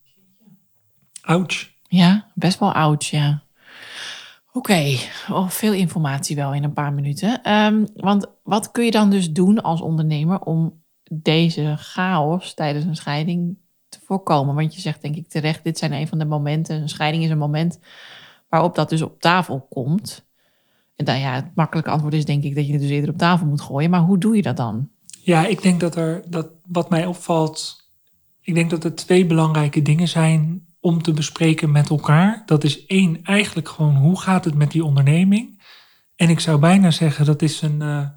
Ouch. 1.22 1.70
Ja, 1.88 2.32
best 2.36 2.60
wel 2.60 2.74
oud, 2.74 3.06
ja. 3.06 3.44
Oké, 4.54 4.96
oh, 5.30 5.50
veel 5.50 5.74
informatie 5.74 6.36
wel 6.36 6.54
in 6.54 6.64
een 6.64 6.74
paar 6.74 6.94
minuten. 6.94 7.44
Ehm, 7.44 7.86
want 7.96 8.26
wat 8.44 8.72
kun 8.72 8.86
je 8.86 8.92
dan 8.92 9.10
dus 9.10 9.32
doen 9.32 9.62
als 9.62 9.82
ondernemer 9.82 10.40
om 10.40 10.84
deze 11.14 11.74
chaos 11.78 12.54
tijdens 12.54 12.86
een 12.86 12.96
scheiding 12.96 13.58
voorkomen? 14.06 14.56
Want 14.56 14.76
je 14.76 14.82
zegt 14.82 15.02
denk 15.02 15.16
ik 15.16 15.28
terecht, 15.28 15.64
dit 15.64 15.78
zijn 15.78 15.94
een 15.94 16.08
van 16.08 16.18
de 16.18 16.26
momenten, 16.26 16.82
een 16.82 16.90
scheiding 16.90 17.24
is 17.24 17.30
een 17.30 17.38
moment 17.38 17.80
waarop 18.50 18.76
dat 18.76 18.90
dus 18.90 19.02
op 19.02 19.22
tafel 19.22 19.68
komt. 19.70 20.26
En 20.96 21.06
dan 21.06 21.20
ja, 21.20 21.34
het 21.34 21.56
makkelijke 21.56 21.90
antwoord 21.90 22.14
is 22.14 22.26
denk 22.26 22.44
ik 22.44 22.56
dat 22.56 22.66
je 22.66 22.72
het 22.72 22.82
dus 22.82 22.90
eerder 22.90 23.10
op 23.10 23.18
tafel 23.18 23.46
moet 23.46 23.62
gooien. 23.62 23.90
Maar 23.90 24.02
hoe 24.02 24.18
doe 24.18 24.36
je 24.36 24.42
dat 24.42 24.58
dan? 24.58 24.90
Ja, 25.24 25.46
ik 25.46 25.62
denk 25.62 25.80
dat 25.80 25.96
er, 25.96 26.24
dat 26.28 26.48
wat 26.68 26.90
mij 26.90 27.06
opvalt, 27.06 27.88
ik 28.42 28.54
denk 28.54 28.70
dat 28.70 28.84
er 28.84 28.96
twee 28.96 29.26
belangrijke 29.26 29.82
dingen 29.82 30.08
zijn 30.08 30.66
om 30.80 31.02
te 31.02 31.14
bespreken 31.14 31.72
met 31.72 31.90
elkaar. 31.90 32.44
Dat 32.46 32.64
is 32.64 32.86
één, 32.86 33.24
eigenlijk 33.24 33.70
gewoon 33.70 33.96
hoe 33.96 34.20
gaat 34.20 34.46
het 34.46 34.56
met 34.56 34.72
die 34.72 34.86
onderneming? 34.86 35.62
En 36.16 36.30
ik 36.30 36.40
zou 36.40 36.60
bijna 36.60 36.92
zeggen 36.92 37.26
dat 37.26 37.42
is 37.42 37.62
een, 37.62 37.82
eh, 37.82 38.08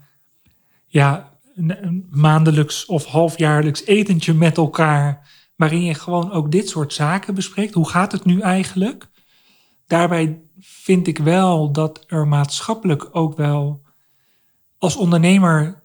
ja, 0.87 1.33
een 1.55 2.07
maandelijks 2.11 2.87
of 2.87 3.05
halfjaarlijks 3.05 3.85
etentje 3.85 4.35
met 4.35 4.57
elkaar, 4.57 5.29
waarin 5.57 5.83
je 5.83 5.95
gewoon 5.95 6.33
ook 6.33 6.51
dit 6.51 6.69
soort 6.69 6.93
zaken 6.93 7.35
bespreekt. 7.35 7.75
Hoe 7.75 7.89
gaat 7.89 8.13
het 8.13 8.25
nu 8.25 8.41
eigenlijk? 8.41 9.09
Daarbij 9.87 10.41
vind 10.61 11.07
ik 11.07 11.19
wel 11.19 11.73
dat 11.73 12.05
er 12.07 12.29
maatschappelijk 12.29 13.09
ook 13.13 13.37
wel 13.37 13.83
als 14.79 14.97
ondernemer 14.97 15.83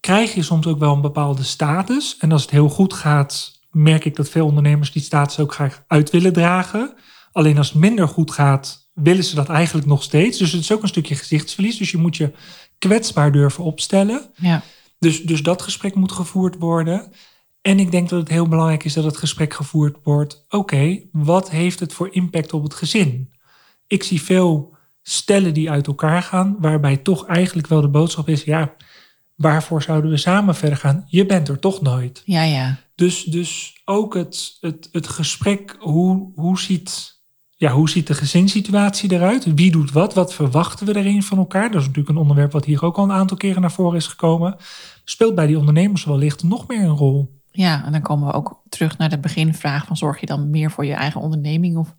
krijg 0.00 0.34
je 0.34 0.42
soms 0.42 0.66
ook 0.66 0.78
wel 0.78 0.94
een 0.94 1.00
bepaalde 1.00 1.42
status. 1.42 2.16
En 2.18 2.32
als 2.32 2.42
het 2.42 2.50
heel 2.50 2.68
goed 2.68 2.94
gaat, 2.94 3.60
merk 3.70 4.04
ik 4.04 4.16
dat 4.16 4.28
veel 4.28 4.46
ondernemers 4.46 4.92
die 4.92 5.02
status 5.02 5.38
ook 5.38 5.54
graag 5.54 5.84
uit 5.86 6.10
willen 6.10 6.32
dragen. 6.32 6.94
Alleen 7.32 7.58
als 7.58 7.68
het 7.68 7.78
minder 7.78 8.08
goed 8.08 8.30
gaat, 8.30 8.90
willen 8.94 9.24
ze 9.24 9.34
dat 9.34 9.48
eigenlijk 9.48 9.86
nog 9.86 10.02
steeds. 10.02 10.38
Dus 10.38 10.52
het 10.52 10.60
is 10.60 10.72
ook 10.72 10.82
een 10.82 10.88
stukje 10.88 11.14
gezichtsverlies. 11.14 11.76
Dus 11.76 11.90
je 11.90 11.98
moet 11.98 12.16
je 12.16 12.32
kwetsbaar 12.78 13.32
durven 13.32 13.64
opstellen. 13.64 14.30
Ja, 14.36 14.62
Dus, 14.98 15.22
dus 15.22 15.42
dat 15.42 15.62
gesprek 15.62 15.94
moet 15.94 16.12
gevoerd 16.12 16.56
worden. 16.58 17.12
En 17.62 17.78
ik 17.78 17.90
denk 17.90 18.08
dat 18.08 18.20
het 18.20 18.28
heel 18.28 18.48
belangrijk 18.48 18.84
is 18.84 18.92
dat 18.92 19.04
het 19.04 19.16
gesprek 19.16 19.54
gevoerd 19.54 19.96
wordt. 20.02 20.44
Oké, 20.48 21.00
wat 21.12 21.50
heeft 21.50 21.80
het 21.80 21.92
voor 21.92 22.08
impact 22.14 22.52
op 22.52 22.62
het 22.62 22.74
gezin? 22.74 23.32
Ik 23.86 24.02
zie 24.02 24.22
veel 24.22 24.76
stellen 25.02 25.54
die 25.54 25.70
uit 25.70 25.86
elkaar 25.86 26.22
gaan, 26.22 26.56
waarbij 26.58 26.96
toch 26.96 27.26
eigenlijk 27.26 27.68
wel 27.68 27.80
de 27.80 27.88
boodschap 27.88 28.28
is: 28.28 28.44
ja, 28.44 28.74
waarvoor 29.34 29.82
zouden 29.82 30.10
we 30.10 30.16
samen 30.16 30.54
verder 30.54 30.78
gaan? 30.78 31.04
Je 31.06 31.26
bent 31.26 31.48
er 31.48 31.58
toch 31.58 31.80
nooit. 31.80 32.22
ja, 32.24 32.42
ja. 32.42 32.78
Dus, 32.94 33.24
dus 33.24 33.80
ook 33.84 34.14
het, 34.14 34.56
het, 34.60 34.88
het 34.92 35.08
gesprek, 35.08 35.76
hoe, 35.78 36.32
hoe, 36.34 36.58
ziet, 36.58 37.20
ja, 37.56 37.72
hoe 37.72 37.90
ziet 37.90 38.06
de 38.06 38.14
gezinssituatie 38.14 39.12
eruit? 39.12 39.54
Wie 39.54 39.70
doet 39.70 39.92
wat? 39.92 40.14
Wat 40.14 40.34
verwachten 40.34 40.86
we 40.86 40.96
erin 40.96 41.22
van 41.22 41.38
elkaar? 41.38 41.70
Dat 41.70 41.80
is 41.80 41.86
natuurlijk 41.86 42.08
een 42.08 42.20
onderwerp 42.20 42.52
wat 42.52 42.64
hier 42.64 42.84
ook 42.84 42.96
al 42.96 43.04
een 43.04 43.12
aantal 43.12 43.36
keren 43.36 43.60
naar 43.60 43.72
voren 43.72 43.96
is 43.96 44.06
gekomen. 44.06 44.56
Speelt 45.04 45.34
bij 45.34 45.46
die 45.46 45.58
ondernemers 45.58 46.04
wellicht 46.04 46.42
nog 46.42 46.68
meer 46.68 46.82
een 46.82 46.96
rol. 46.96 47.39
Ja, 47.52 47.84
en 47.84 47.92
dan 47.92 48.02
komen 48.02 48.26
we 48.26 48.32
ook 48.32 48.62
terug 48.68 48.98
naar 48.98 49.08
de 49.08 49.18
beginvraag 49.18 49.86
van 49.86 49.96
zorg 49.96 50.20
je 50.20 50.26
dan 50.26 50.50
meer 50.50 50.70
voor 50.70 50.84
je 50.84 50.92
eigen 50.92 51.20
onderneming 51.20 51.76
of 51.76 51.94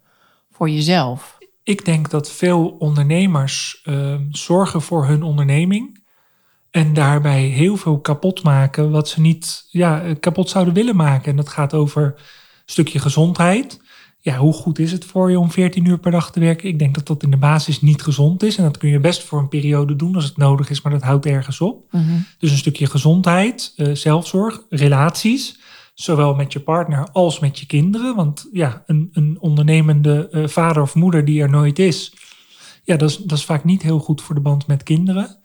voor 0.52 0.70
jezelf? 0.70 1.38
Ik 1.64 1.86
denk 1.86 2.10
dat 2.10 2.32
veel 2.32 2.70
ondernemers 2.80 3.82
eh, 3.84 4.16
zorgen 4.30 4.82
voor 4.82 5.06
hun 5.06 5.24
onderneming. 5.24 6.00
En 6.72 6.94
daarbij 6.94 7.42
heel 7.42 7.78
veel 7.78 8.00
kapot 8.00 8.44
maken 8.44 8.92
wat 8.92 9.10
ze 9.10 9.22
niet 9.22 9.68
ja, 9.70 10.02
eh, 10.02 10.16
kapot 10.20 10.50
zouden 10.50 10.74
willen 10.74 10.96
maken. 10.96 11.32
En 11.32 11.36
dat 11.36 11.50
gaat 11.50 11.74
over 11.74 12.04
een 12.04 12.14
stukje 12.66 13.00
gezondheid. 13.00 13.81
Ja, 14.24 14.38
hoe 14.38 14.54
goed 14.54 14.80
is 14.80 14.92
het 14.92 15.06
voor 15.06 15.32
je 15.32 15.40
om 15.40 15.52
14 15.52 15.86
uur 15.86 16.00
per 16.00 16.12
dag 16.12 16.32
te 16.32 16.40
werken? 16.40 16.68
Ik 16.68 16.80
denk 16.80 16.96
dat 16.96 17.08
dat 17.08 17.24
in 17.24 17.32
de 17.32 17.38
basis 17.38 17.82
niet 17.82 18.02
gezond 18.02 18.44
is. 18.44 18.58
En 18.58 18.64
dat 18.64 18.78
kun 18.78 18.90
je 18.90 19.00
best 19.00 19.24
voor 19.24 19.40
een 19.40 19.48
periode 19.48 19.96
doen 19.96 20.16
als 20.16 20.24
het 20.24 20.38
nodig 20.38 20.70
is, 20.70 20.82
maar 20.82 20.92
dat 20.92 21.02
houdt 21.02 21.26
ergens 21.26 21.62
op. 21.62 21.92
Mhm. 21.92 22.20
Dus 22.38 22.52
een 22.52 22.58
stukje 22.58 22.86
gezondheid, 22.86 23.74
eh, 23.76 23.92
zelfzorg, 23.94 24.62
relaties. 24.70 25.60
Zowel 25.94 26.36
met 26.36 26.54
je 26.54 26.60
partner 26.60 27.08
als 27.12 27.40
met 27.40 27.60
je 27.60 27.66
kinderen. 27.66 28.16
Want 28.16 28.50
ja, 28.52 28.84
een, 28.86 29.10
een 29.12 29.38
ondernemende 29.40 30.30
eh, 30.30 30.48
vader 30.48 30.82
of 30.82 30.96
moeder 30.96 31.26
die 31.26 31.42
er 31.42 31.50
nooit 31.50 31.80
is. 31.80 32.14
Ja, 32.84 32.98
dat 32.98 33.10
is, 33.10 33.18
dat 33.18 33.38
is 33.38 33.46
vaak 33.46 33.64
niet 33.64 33.82
heel 33.82 34.00
goed 34.00 34.22
voor 34.22 34.36
de 34.36 34.42
band 34.42 34.68
met 34.68 34.84
kinderen. 34.84 35.40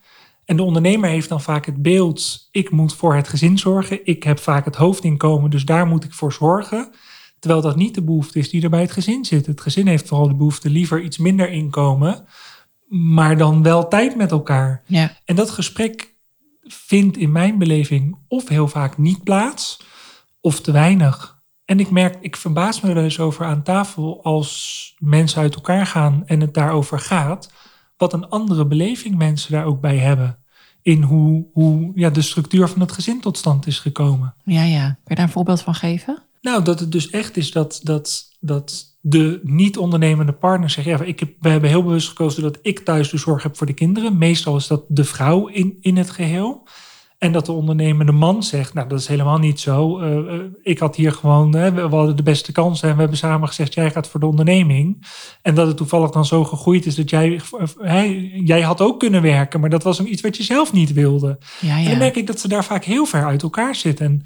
En 0.45 0.55
de 0.55 0.63
ondernemer 0.63 1.09
heeft 1.09 1.29
dan 1.29 1.41
vaak 1.41 1.65
het 1.65 1.81
beeld: 1.81 2.47
ik 2.51 2.71
moet 2.71 2.95
voor 2.95 3.15
het 3.15 3.27
gezin 3.27 3.57
zorgen. 3.57 3.99
Ik 4.03 4.23
heb 4.23 4.39
vaak 4.39 4.65
het 4.65 4.75
hoofdinkomen, 4.75 5.49
dus 5.49 5.65
daar 5.65 5.87
moet 5.87 6.03
ik 6.03 6.13
voor 6.13 6.33
zorgen. 6.33 6.91
Terwijl 7.39 7.61
dat 7.61 7.75
niet 7.75 7.95
de 7.95 8.03
behoefte 8.03 8.39
is 8.39 8.49
die 8.49 8.63
er 8.63 8.69
bij 8.69 8.81
het 8.81 8.91
gezin 8.91 9.25
zit. 9.25 9.45
Het 9.45 9.61
gezin 9.61 9.87
heeft 9.87 10.07
vooral 10.07 10.27
de 10.27 10.35
behoefte 10.35 10.69
liever 10.69 11.01
iets 11.01 11.17
minder 11.17 11.49
inkomen, 11.49 12.25
maar 12.87 13.37
dan 13.37 13.63
wel 13.63 13.87
tijd 13.87 14.15
met 14.15 14.31
elkaar. 14.31 14.83
Ja, 14.85 15.17
En 15.25 15.35
dat 15.35 15.49
gesprek 15.49 16.15
vindt 16.61 17.17
in 17.17 17.31
mijn 17.31 17.57
beleving 17.57 18.17
of 18.27 18.47
heel 18.47 18.67
vaak 18.67 18.97
niet 18.97 19.23
plaats, 19.23 19.79
of 20.41 20.61
te 20.61 20.71
weinig. 20.71 21.41
En 21.65 21.79
ik 21.79 21.89
merk, 21.89 22.17
ik 22.21 22.35
verbaas 22.35 22.81
me 22.81 22.89
er 22.89 22.97
eens 22.97 23.19
over 23.19 23.45
aan 23.45 23.63
tafel 23.63 24.23
als 24.23 24.95
mensen 24.99 25.41
uit 25.41 25.55
elkaar 25.55 25.85
gaan 25.85 26.23
en 26.25 26.39
het 26.39 26.53
daarover 26.53 26.99
gaat, 26.99 27.51
wat 27.97 28.13
een 28.13 28.29
andere 28.29 28.65
beleving 28.65 29.15
mensen 29.15 29.51
daar 29.51 29.65
ook 29.65 29.81
bij 29.81 29.97
hebben. 29.97 30.39
In 30.81 31.01
hoe, 31.01 31.45
hoe 31.53 31.91
ja, 31.95 32.09
de 32.09 32.21
structuur 32.21 32.67
van 32.67 32.81
het 32.81 32.91
gezin 32.91 33.21
tot 33.21 33.37
stand 33.37 33.67
is 33.67 33.79
gekomen. 33.79 34.35
ja, 34.43 34.63
ja. 34.63 34.85
Kun 34.85 34.97
je 35.03 35.15
daar 35.15 35.25
een 35.25 35.31
voorbeeld 35.31 35.61
van 35.61 35.75
geven? 35.75 36.26
Nou, 36.41 36.63
dat 36.63 36.79
het 36.79 36.91
dus 36.91 37.09
echt 37.09 37.37
is 37.37 37.51
dat, 37.51 37.79
dat, 37.83 38.23
dat 38.39 38.97
de 39.01 39.39
niet-ondernemende 39.43 40.33
partner 40.33 40.69
zegt... 40.69 40.87
Ja, 40.87 41.01
ik 41.01 41.19
heb, 41.19 41.29
we 41.39 41.49
hebben 41.49 41.69
heel 41.69 41.83
bewust 41.83 42.07
gekozen 42.07 42.41
dat 42.41 42.59
ik 42.61 42.79
thuis 42.79 43.09
de 43.09 43.17
zorg 43.17 43.43
heb 43.43 43.57
voor 43.57 43.67
de 43.67 43.73
kinderen. 43.73 44.17
Meestal 44.17 44.55
is 44.55 44.67
dat 44.67 44.83
de 44.87 45.03
vrouw 45.03 45.47
in, 45.47 45.77
in 45.81 45.97
het 45.97 46.09
geheel. 46.09 46.67
En 47.17 47.31
dat 47.31 47.45
de 47.45 47.51
ondernemende 47.51 48.11
man 48.11 48.43
zegt, 48.43 48.73
nou 48.73 48.87
dat 48.87 48.99
is 48.99 49.07
helemaal 49.07 49.37
niet 49.37 49.59
zo. 49.59 50.01
Uh, 50.01 50.15
uh, 50.15 50.43
ik 50.61 50.79
had 50.79 50.95
hier 50.95 51.11
gewoon, 51.11 51.51
we 51.51 51.81
hadden 51.81 52.15
de 52.15 52.23
beste 52.23 52.51
kansen 52.51 52.87
en 52.87 52.93
we 52.93 52.99
hebben 52.99 53.17
samen 53.17 53.47
gezegd, 53.47 53.73
jij 53.73 53.91
gaat 53.91 54.07
voor 54.07 54.19
de 54.19 54.25
onderneming. 54.25 55.05
En 55.41 55.55
dat 55.55 55.67
het 55.67 55.77
toevallig 55.77 56.09
dan 56.09 56.25
zo 56.25 56.43
gegroeid 56.43 56.85
is 56.85 56.95
dat 56.95 57.09
jij, 57.09 57.41
jij 58.43 58.61
had 58.61 58.81
ook 58.81 58.99
kunnen 58.99 59.21
werken, 59.21 59.59
maar 59.59 59.69
dat 59.69 59.83
was 59.83 60.03
iets 60.03 60.21
wat 60.21 60.37
je 60.37 60.43
zelf 60.43 60.73
niet 60.73 60.93
wilde. 60.93 61.37
Ja, 61.59 61.77
ja. 61.77 61.83
En 61.83 61.89
dan 61.89 61.97
merk 61.97 62.15
ik 62.15 62.27
dat 62.27 62.39
ze 62.39 62.47
daar 62.47 62.65
vaak 62.65 62.83
heel 62.83 63.05
ver 63.05 63.25
uit 63.25 63.43
elkaar 63.43 63.75
zitten. 63.75 64.05
En 64.05 64.21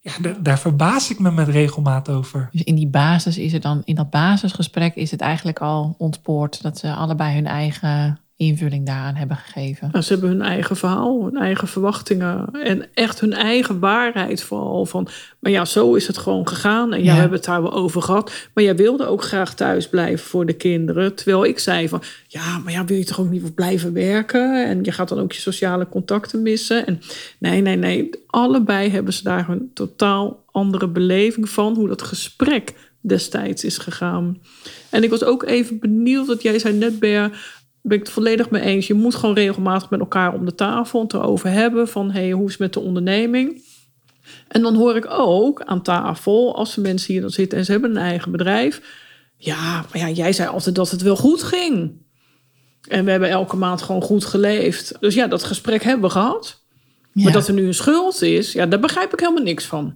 ja, 0.00 0.12
daar 0.40 0.58
verbaas 0.58 1.10
ik 1.10 1.18
me 1.18 1.30
met 1.30 1.48
regelmaat 1.48 2.08
over. 2.08 2.48
Dus 2.52 2.62
in 2.62 2.74
die 2.74 2.88
basis 2.88 3.38
is 3.38 3.52
het 3.52 3.62
dan, 3.62 3.82
in 3.84 3.94
dat 3.94 4.10
basisgesprek 4.10 4.94
is 4.94 5.10
het 5.10 5.20
eigenlijk 5.20 5.60
al 5.60 5.94
ontspoord 5.98 6.62
dat 6.62 6.78
ze 6.78 6.94
allebei 6.94 7.34
hun 7.34 7.46
eigen 7.46 8.20
invulling 8.40 8.86
daaraan 8.86 9.14
hebben 9.14 9.36
gegeven. 9.36 9.88
Nou, 9.92 10.04
ze 10.04 10.12
hebben 10.12 10.30
hun 10.30 10.42
eigen 10.42 10.76
verhaal, 10.76 11.24
hun 11.24 11.36
eigen 11.36 11.68
verwachtingen 11.68 12.48
en 12.62 12.86
echt 12.94 13.20
hun 13.20 13.32
eigen 13.32 13.78
waarheid 13.78 14.42
vooral. 14.42 14.86
Van, 14.86 15.08
maar 15.38 15.52
ja, 15.52 15.64
zo 15.64 15.94
is 15.94 16.06
het 16.06 16.18
gewoon 16.18 16.48
gegaan 16.48 16.92
en 16.92 17.02
Ja. 17.02 17.12
we 17.14 17.18
hebben 17.20 17.36
het 17.36 17.46
daar 17.46 17.62
wel 17.62 17.72
over 17.72 18.02
gehad. 18.02 18.32
Maar 18.54 18.64
jij 18.64 18.76
wilde 18.76 19.06
ook 19.06 19.22
graag 19.22 19.54
thuis 19.54 19.88
blijven 19.88 20.26
voor 20.26 20.46
de 20.46 20.52
kinderen. 20.52 21.14
Terwijl 21.14 21.44
ik 21.44 21.58
zei 21.58 21.88
van, 21.88 22.02
ja, 22.26 22.58
maar 22.58 22.72
ja, 22.72 22.84
wil 22.84 22.96
je 22.96 23.04
toch 23.04 23.20
ook 23.20 23.30
niet 23.30 23.54
blijven 23.54 23.92
werken? 23.92 24.66
En 24.68 24.84
je 24.84 24.92
gaat 24.92 25.08
dan 25.08 25.18
ook 25.18 25.32
je 25.32 25.40
sociale 25.40 25.88
contacten 25.88 26.42
missen. 26.42 26.86
En 26.86 27.00
nee, 27.38 27.60
nee, 27.60 27.76
nee. 27.76 28.10
Allebei 28.26 28.90
hebben 28.90 29.12
ze 29.12 29.22
daar 29.22 29.48
een 29.48 29.70
totaal 29.74 30.44
andere 30.52 30.88
beleving 30.88 31.48
van 31.48 31.74
hoe 31.74 31.88
dat 31.88 32.02
gesprek 32.02 32.74
destijds 33.02 33.64
is 33.64 33.78
gegaan. 33.78 34.38
En 34.90 35.02
ik 35.02 35.10
was 35.10 35.24
ook 35.24 35.42
even 35.42 35.78
benieuwd, 35.78 36.26
dat 36.26 36.42
jij 36.42 36.58
zei 36.58 36.74
net, 36.76 36.98
Ber, 36.98 37.30
ben 37.82 37.96
ik 37.96 38.02
het 38.04 38.12
volledig 38.12 38.50
mee 38.50 38.62
eens. 38.62 38.86
Je 38.86 38.94
moet 38.94 39.14
gewoon 39.14 39.34
regelmatig 39.34 39.90
met 39.90 40.00
elkaar 40.00 40.34
om 40.34 40.44
de 40.44 40.54
tafel 40.54 41.02
het 41.02 41.12
erover 41.12 41.50
hebben 41.50 41.88
van 41.88 42.10
hey, 42.10 42.30
hoe 42.30 42.44
is 42.44 42.50
het 42.50 42.60
met 42.60 42.72
de 42.72 42.80
onderneming? 42.80 43.62
En 44.48 44.62
dan 44.62 44.74
hoor 44.74 44.96
ik 44.96 45.06
ook 45.10 45.62
aan 45.62 45.82
tafel, 45.82 46.56
als 46.56 46.74
de 46.74 46.80
mensen 46.80 47.12
hier 47.12 47.20
dan 47.20 47.30
zitten 47.30 47.58
en 47.58 47.64
ze 47.64 47.72
hebben 47.72 47.90
een 47.90 48.02
eigen 48.02 48.30
bedrijf. 48.30 48.80
Ja, 49.36 49.84
maar 49.92 50.00
ja, 50.00 50.08
jij 50.08 50.32
zei 50.32 50.48
altijd 50.48 50.74
dat 50.74 50.90
het 50.90 51.02
wel 51.02 51.16
goed 51.16 51.42
ging. 51.42 51.92
En 52.88 53.04
we 53.04 53.10
hebben 53.10 53.28
elke 53.28 53.56
maand 53.56 53.82
gewoon 53.82 54.02
goed 54.02 54.24
geleefd. 54.24 54.94
Dus 55.00 55.14
ja, 55.14 55.26
dat 55.26 55.44
gesprek 55.44 55.82
hebben 55.82 56.04
we 56.04 56.10
gehad. 56.10 56.62
Ja. 57.12 57.22
Maar 57.22 57.32
dat 57.32 57.48
er 57.48 57.54
nu 57.54 57.66
een 57.66 57.74
schuld 57.74 58.22
is, 58.22 58.52
ja, 58.52 58.66
daar 58.66 58.80
begrijp 58.80 59.12
ik 59.12 59.20
helemaal 59.20 59.42
niks 59.42 59.64
van. 59.64 59.94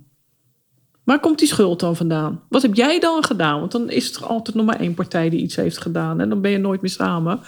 Waar 1.04 1.20
komt 1.20 1.38
die 1.38 1.48
schuld 1.48 1.80
dan 1.80 1.96
vandaan? 1.96 2.40
Wat 2.48 2.62
heb 2.62 2.74
jij 2.74 3.00
dan 3.00 3.24
gedaan? 3.24 3.58
Want 3.60 3.72
dan 3.72 3.90
is 3.90 4.16
er 4.16 4.26
altijd 4.26 4.56
nog 4.56 4.66
maar 4.66 4.80
één 4.80 4.94
partij 4.94 5.28
die 5.28 5.40
iets 5.40 5.56
heeft 5.56 5.78
gedaan. 5.78 6.20
En 6.20 6.28
dan 6.28 6.40
ben 6.40 6.50
je 6.50 6.58
nooit 6.58 6.80
meer 6.80 6.90
samen. 6.90 7.40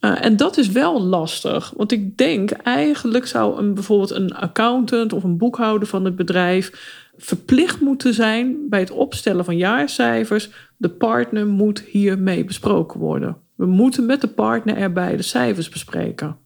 Uh, 0.00 0.24
en 0.24 0.36
dat 0.36 0.56
is 0.56 0.68
wel 0.68 1.02
lastig. 1.02 1.72
Want 1.76 1.92
ik 1.92 2.16
denk 2.16 2.50
eigenlijk 2.50 3.26
zou 3.26 3.58
een, 3.58 3.74
bijvoorbeeld 3.74 4.10
een 4.10 4.34
accountant 4.34 5.12
of 5.12 5.24
een 5.24 5.36
boekhouder 5.36 5.88
van 5.88 6.04
het 6.04 6.16
bedrijf 6.16 6.96
verplicht 7.16 7.80
moeten 7.80 8.14
zijn 8.14 8.56
bij 8.68 8.80
het 8.80 8.90
opstellen 8.90 9.44
van 9.44 9.56
jaarcijfers. 9.56 10.50
De 10.76 10.88
partner 10.88 11.46
moet 11.46 11.80
hiermee 11.80 12.44
besproken 12.44 13.00
worden. 13.00 13.36
We 13.54 13.66
moeten 13.66 14.06
met 14.06 14.20
de 14.20 14.28
partner 14.28 14.76
erbij 14.76 15.16
de 15.16 15.22
cijfers 15.22 15.68
bespreken. 15.68 16.36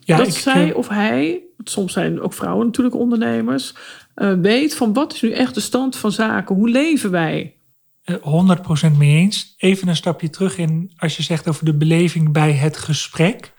Ja, 0.00 0.16
dat 0.16 0.26
ik, 0.26 0.32
zij 0.32 0.70
eh, 0.70 0.76
of 0.76 0.88
hij, 0.88 1.42
soms 1.64 1.92
zijn 1.92 2.20
ook 2.20 2.32
vrouwen 2.32 2.66
natuurlijk 2.66 2.94
ondernemers, 2.94 3.74
uh, 4.16 4.32
weet 4.40 4.74
van 4.74 4.92
wat 4.92 5.12
is 5.12 5.22
nu 5.22 5.32
echt 5.32 5.54
de 5.54 5.60
stand 5.60 5.96
van 5.96 6.12
zaken? 6.12 6.54
Hoe 6.56 6.68
leven 6.68 7.10
wij? 7.10 7.56
eh, 8.04 8.16
100% 8.92 8.96
mee 8.98 9.16
eens. 9.16 9.54
Even 9.56 9.88
een 9.88 9.96
stapje 9.96 10.30
terug 10.30 10.58
in 10.58 10.92
als 10.96 11.16
je 11.16 11.22
zegt 11.22 11.48
over 11.48 11.64
de 11.64 11.74
beleving 11.76 12.32
bij 12.32 12.52
het 12.52 12.76
gesprek. 12.76 13.52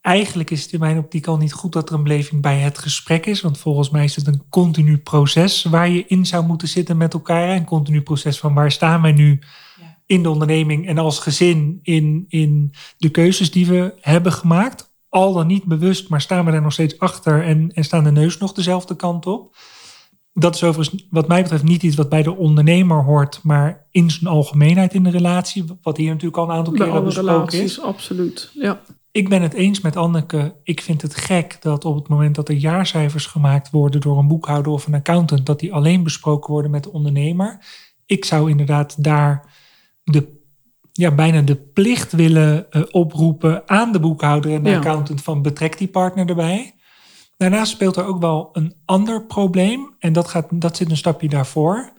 Eigenlijk 0.00 0.50
is 0.50 0.62
het 0.62 0.72
in 0.72 0.80
mijn 0.80 0.98
optiek 0.98 1.26
al 1.26 1.36
niet 1.36 1.52
goed 1.52 1.72
dat 1.72 1.88
er 1.88 1.94
een 1.94 2.02
beleving 2.02 2.42
bij 2.42 2.58
het 2.58 2.78
gesprek 2.78 3.26
is. 3.26 3.40
Want 3.40 3.58
volgens 3.58 3.90
mij 3.90 4.04
is 4.04 4.16
het 4.16 4.26
een 4.26 4.42
continu 4.50 4.98
proces 4.98 5.62
waar 5.62 5.88
je 5.88 6.04
in 6.06 6.26
zou 6.26 6.46
moeten 6.46 6.68
zitten 6.68 6.96
met 6.96 7.12
elkaar. 7.14 7.48
Een 7.56 7.64
continu 7.64 8.00
proces 8.02 8.38
van 8.38 8.54
waar 8.54 8.72
staan 8.72 9.02
wij 9.02 9.12
nu 9.12 9.38
Ja. 9.80 9.96
in 10.06 10.22
de 10.22 10.30
onderneming 10.30 10.86
en 10.88 10.98
als 10.98 11.18
gezin 11.18 11.78
in, 11.82 12.24
in 12.28 12.74
de 12.96 13.08
keuzes 13.08 13.50
die 13.50 13.66
we 13.66 13.94
hebben 14.00 14.32
gemaakt. 14.32 14.87
Al 15.18 15.32
dan 15.32 15.46
niet 15.46 15.64
bewust, 15.64 16.08
maar 16.08 16.20
staan 16.20 16.44
we 16.44 16.50
daar 16.50 16.62
nog 16.62 16.72
steeds 16.72 16.98
achter 16.98 17.44
en, 17.44 17.70
en 17.74 17.84
staan 17.84 18.04
de 18.04 18.10
neus 18.10 18.38
nog 18.38 18.52
dezelfde 18.52 18.96
kant 18.96 19.26
op. 19.26 19.56
Dat 20.32 20.54
is 20.54 20.64
overigens 20.64 21.06
wat 21.10 21.28
mij 21.28 21.42
betreft 21.42 21.62
niet 21.62 21.82
iets 21.82 21.96
wat 21.96 22.08
bij 22.08 22.22
de 22.22 22.36
ondernemer 22.36 23.04
hoort, 23.04 23.40
maar 23.42 23.86
in 23.90 24.10
zijn 24.10 24.30
algemeenheid 24.30 24.94
in 24.94 25.02
de 25.02 25.10
relatie. 25.10 25.64
Wat 25.82 25.96
hier 25.96 26.08
natuurlijk 26.08 26.36
al 26.36 26.44
een 26.44 26.56
aantal 26.56 26.72
Bij 26.72 26.86
keren 26.86 27.04
besproken 27.04 27.44
is. 27.46 27.52
relaties, 27.52 27.80
absoluut. 27.80 28.50
Ja. 28.54 28.80
Ik 29.10 29.28
ben 29.28 29.42
het 29.42 29.54
eens 29.54 29.80
met 29.80 29.96
Anneke. 29.96 30.54
Ik 30.62 30.80
vind 30.80 31.02
het 31.02 31.14
gek 31.14 31.56
dat 31.60 31.84
op 31.84 31.94
het 31.94 32.08
moment 32.08 32.34
dat 32.34 32.48
er 32.48 32.54
jaarcijfers 32.54 33.26
gemaakt 33.26 33.70
worden 33.70 34.00
door 34.00 34.18
een 34.18 34.28
boekhouder 34.28 34.72
of 34.72 34.86
een 34.86 34.94
accountant, 34.94 35.46
dat 35.46 35.60
die 35.60 35.72
alleen 35.72 36.02
besproken 36.02 36.52
worden 36.52 36.70
met 36.70 36.82
de 36.82 36.92
ondernemer. 36.92 37.64
Ik 38.06 38.24
zou 38.24 38.50
inderdaad 38.50 39.04
daar 39.04 39.52
de, 40.04 40.37
ja, 40.98 41.10
bijna 41.14 41.40
de 41.40 41.56
plicht 41.56 42.12
willen 42.12 42.70
eh, 42.70 42.82
oproepen 42.90 43.68
aan 43.68 43.92
de 43.92 44.00
boekhouder 44.00 44.52
en 44.54 44.62
de 44.62 44.70
Ja. 44.70 44.76
accountant 44.76 45.22
van 45.22 45.42
betrek 45.42 45.78
die 45.78 45.88
partner 45.88 46.28
erbij. 46.28 46.74
Daarnaast 47.36 47.72
speelt 47.72 47.96
er 47.96 48.04
ook 48.04 48.20
wel 48.20 48.48
een 48.52 48.74
ander 48.84 49.26
probleem 49.26 49.94
en 49.98 50.12
dat, 50.12 50.28
gaat, 50.28 50.46
dat 50.50 50.76
zit 50.76 50.90
een 50.90 50.96
stapje 50.96 51.28
daarvoor. 51.28 51.92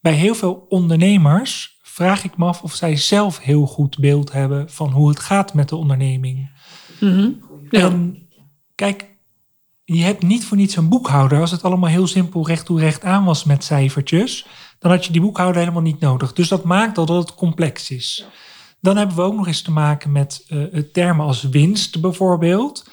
Bij 0.00 0.12
heel 0.12 0.34
veel 0.34 0.66
ondernemers 0.68 1.78
vraag 1.82 2.24
ik 2.24 2.36
me 2.36 2.44
af 2.46 2.62
of 2.62 2.74
zij 2.74 2.96
zelf 2.96 3.38
heel 3.38 3.66
goed 3.66 3.98
beeld 3.98 4.32
hebben 4.32 4.70
van 4.70 4.90
hoe 4.90 5.08
het 5.08 5.20
gaat 5.20 5.54
met 5.54 5.68
de 5.68 5.76
onderneming. 5.76 6.50
Mhm. 7.00 7.30
Ja. 7.70 7.80
En 7.80 8.28
kijk, 8.74 9.16
je 9.84 10.02
hebt 10.02 10.22
niet 10.22 10.44
voor 10.44 10.56
niets 10.56 10.76
een 10.76 10.88
boekhouder. 10.88 11.40
Als 11.40 11.50
het 11.50 11.62
allemaal 11.62 11.90
heel 11.90 12.06
simpel 12.06 12.46
recht 12.46 12.66
toe 12.66 12.80
recht 12.80 13.04
aan 13.04 13.24
was 13.24 13.44
met 13.44 13.64
cijfertjes, 13.64 14.46
dan 14.78 14.90
had 14.90 15.04
je 15.04 15.12
die 15.12 15.20
boekhouder 15.20 15.60
helemaal 15.60 15.82
niet 15.82 16.00
nodig. 16.00 16.32
Dus 16.32 16.48
dat 16.48 16.64
maakt 16.64 16.98
al 16.98 17.06
dat 17.06 17.22
het 17.22 17.34
complex 17.34 17.90
is. 17.90 18.26
Dan 18.80 18.96
hebben 18.96 19.16
we 19.16 19.22
ook 19.22 19.34
nog 19.34 19.46
eens 19.46 19.62
te 19.62 19.70
maken 19.70 20.12
met 20.12 20.44
eh, 20.48 20.62
termen 20.92 21.26
als 21.26 21.42
winst 21.42 22.00
bijvoorbeeld. 22.00 22.90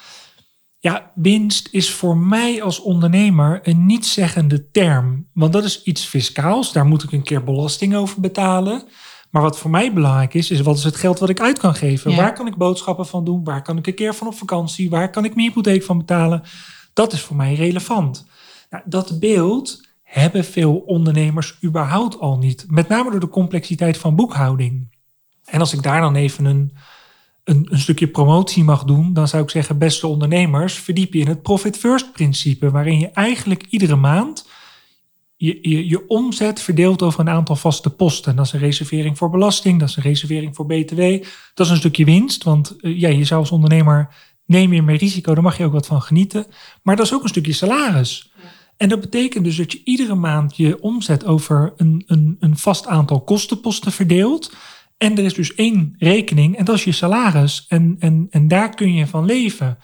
Ja, 0.79 1.11
winst 1.15 1.67
is 1.71 1.91
voor 1.91 2.17
mij 2.17 2.63
als 2.63 2.79
ondernemer 2.79 3.59
een 3.63 3.85
nietszeggende 3.85 4.71
term. 4.71 5.27
Want 5.33 5.53
dat 5.53 5.63
is 5.63 5.83
iets 5.83 6.05
fiscaals, 6.05 6.71
daar 6.71 6.85
moet 6.85 7.03
ik 7.03 7.11
een 7.11 7.23
keer 7.23 7.43
belasting 7.43 7.95
over 7.95 8.21
betalen. 8.21 8.83
Maar 9.29 9.41
wat 9.41 9.57
voor 9.57 9.71
mij 9.71 9.93
belangrijk 9.93 10.33
is, 10.33 10.51
is 10.51 10.61
wat 10.61 10.77
is 10.77 10.83
het 10.83 10.95
geld 10.95 11.19
wat 11.19 11.29
ik 11.29 11.39
uit 11.39 11.59
kan 11.59 11.75
geven? 11.75 12.11
Ja. 12.11 12.17
Waar 12.17 12.33
kan 12.33 12.47
ik 12.47 12.55
boodschappen 12.55 13.05
van 13.05 13.25
doen? 13.25 13.43
Waar 13.43 13.61
kan 13.61 13.77
ik 13.77 13.87
een 13.87 13.95
keer 13.95 14.13
van 14.13 14.27
op 14.27 14.35
vakantie? 14.35 14.89
Waar 14.89 15.09
kan 15.09 15.25
ik 15.25 15.35
mijn 15.35 15.47
hypotheek 15.47 15.83
van 15.83 15.97
betalen? 15.97 16.43
Dat 16.93 17.13
is 17.13 17.21
voor 17.21 17.35
mij 17.35 17.53
relevant. 17.53 18.25
Nou, 18.69 18.83
dat 18.85 19.19
beeld 19.19 19.84
hebben 20.21 20.45
veel 20.45 20.75
ondernemers 20.75 21.57
überhaupt 21.63 22.19
al 22.19 22.37
niet. 22.37 22.65
Met 22.69 22.87
name 22.87 23.11
door 23.11 23.19
de 23.19 23.29
complexiteit 23.29 23.97
van 23.97 24.15
boekhouding. 24.15 24.87
En 25.45 25.59
als 25.59 25.73
ik 25.73 25.83
daar 25.83 26.01
dan 26.01 26.15
even 26.15 26.45
een, 26.45 26.75
een, 27.43 27.67
een 27.69 27.79
stukje 27.79 28.07
promotie 28.07 28.63
mag 28.63 28.83
doen, 28.83 29.13
dan 29.13 29.27
zou 29.27 29.43
ik 29.43 29.49
zeggen, 29.49 29.77
beste 29.77 30.07
ondernemers, 30.07 30.73
verdiep 30.73 31.13
je 31.13 31.19
in 31.19 31.27
het 31.27 31.41
profit 31.41 31.77
first 31.77 32.11
principe, 32.11 32.71
waarin 32.71 32.99
je 32.99 33.09
eigenlijk 33.09 33.65
iedere 33.69 33.95
maand 33.95 34.47
je, 35.37 35.59
je, 35.61 35.87
je 35.87 36.07
omzet 36.07 36.61
verdeelt 36.61 37.01
over 37.01 37.19
een 37.19 37.29
aantal 37.29 37.55
vaste 37.55 37.89
posten. 37.89 38.35
Dat 38.35 38.45
is 38.45 38.53
een 38.53 38.59
reservering 38.59 39.17
voor 39.17 39.29
belasting, 39.29 39.79
dat 39.79 39.89
is 39.89 39.95
een 39.95 40.03
reservering 40.03 40.55
voor 40.55 40.65
BTW, 40.65 41.01
dat 41.53 41.65
is 41.65 41.69
een 41.69 41.77
stukje 41.77 42.05
winst, 42.05 42.43
want 42.43 42.75
eh, 42.79 42.99
ja, 42.99 43.09
je 43.09 43.23
zou 43.23 43.39
als 43.39 43.51
ondernemer 43.51 44.15
neem 44.45 44.73
je 44.73 44.81
meer 44.81 44.97
risico, 44.97 45.33
daar 45.33 45.43
mag 45.43 45.57
je 45.57 45.65
ook 45.65 45.71
wat 45.71 45.85
van 45.85 46.01
genieten. 46.01 46.45
Maar 46.83 46.95
dat 46.95 47.05
is 47.05 47.13
ook 47.13 47.23
een 47.23 47.29
stukje 47.29 47.53
salaris. 47.53 48.31
En 48.77 48.89
dat 48.89 49.01
betekent 49.01 49.43
dus 49.43 49.55
dat 49.55 49.71
je 49.71 49.81
iedere 49.83 50.15
maand 50.15 50.57
je 50.57 50.81
omzet 50.81 51.25
over 51.25 51.73
een, 51.77 52.03
een, 52.07 52.37
een 52.39 52.57
vast 52.57 52.87
aantal 52.87 53.21
kostenposten 53.21 53.91
verdeelt. 53.91 54.53
En 54.97 55.17
er 55.17 55.23
is 55.23 55.33
dus 55.33 55.55
één 55.55 55.95
rekening 55.97 56.55
en 56.57 56.65
dat 56.65 56.75
is 56.75 56.83
je 56.83 56.91
salaris. 56.91 57.65
En, 57.67 57.95
en, 57.99 58.27
en 58.29 58.47
daar 58.47 58.69
kun 58.69 58.93
je 58.93 59.07
van 59.07 59.25
leven. 59.25 59.77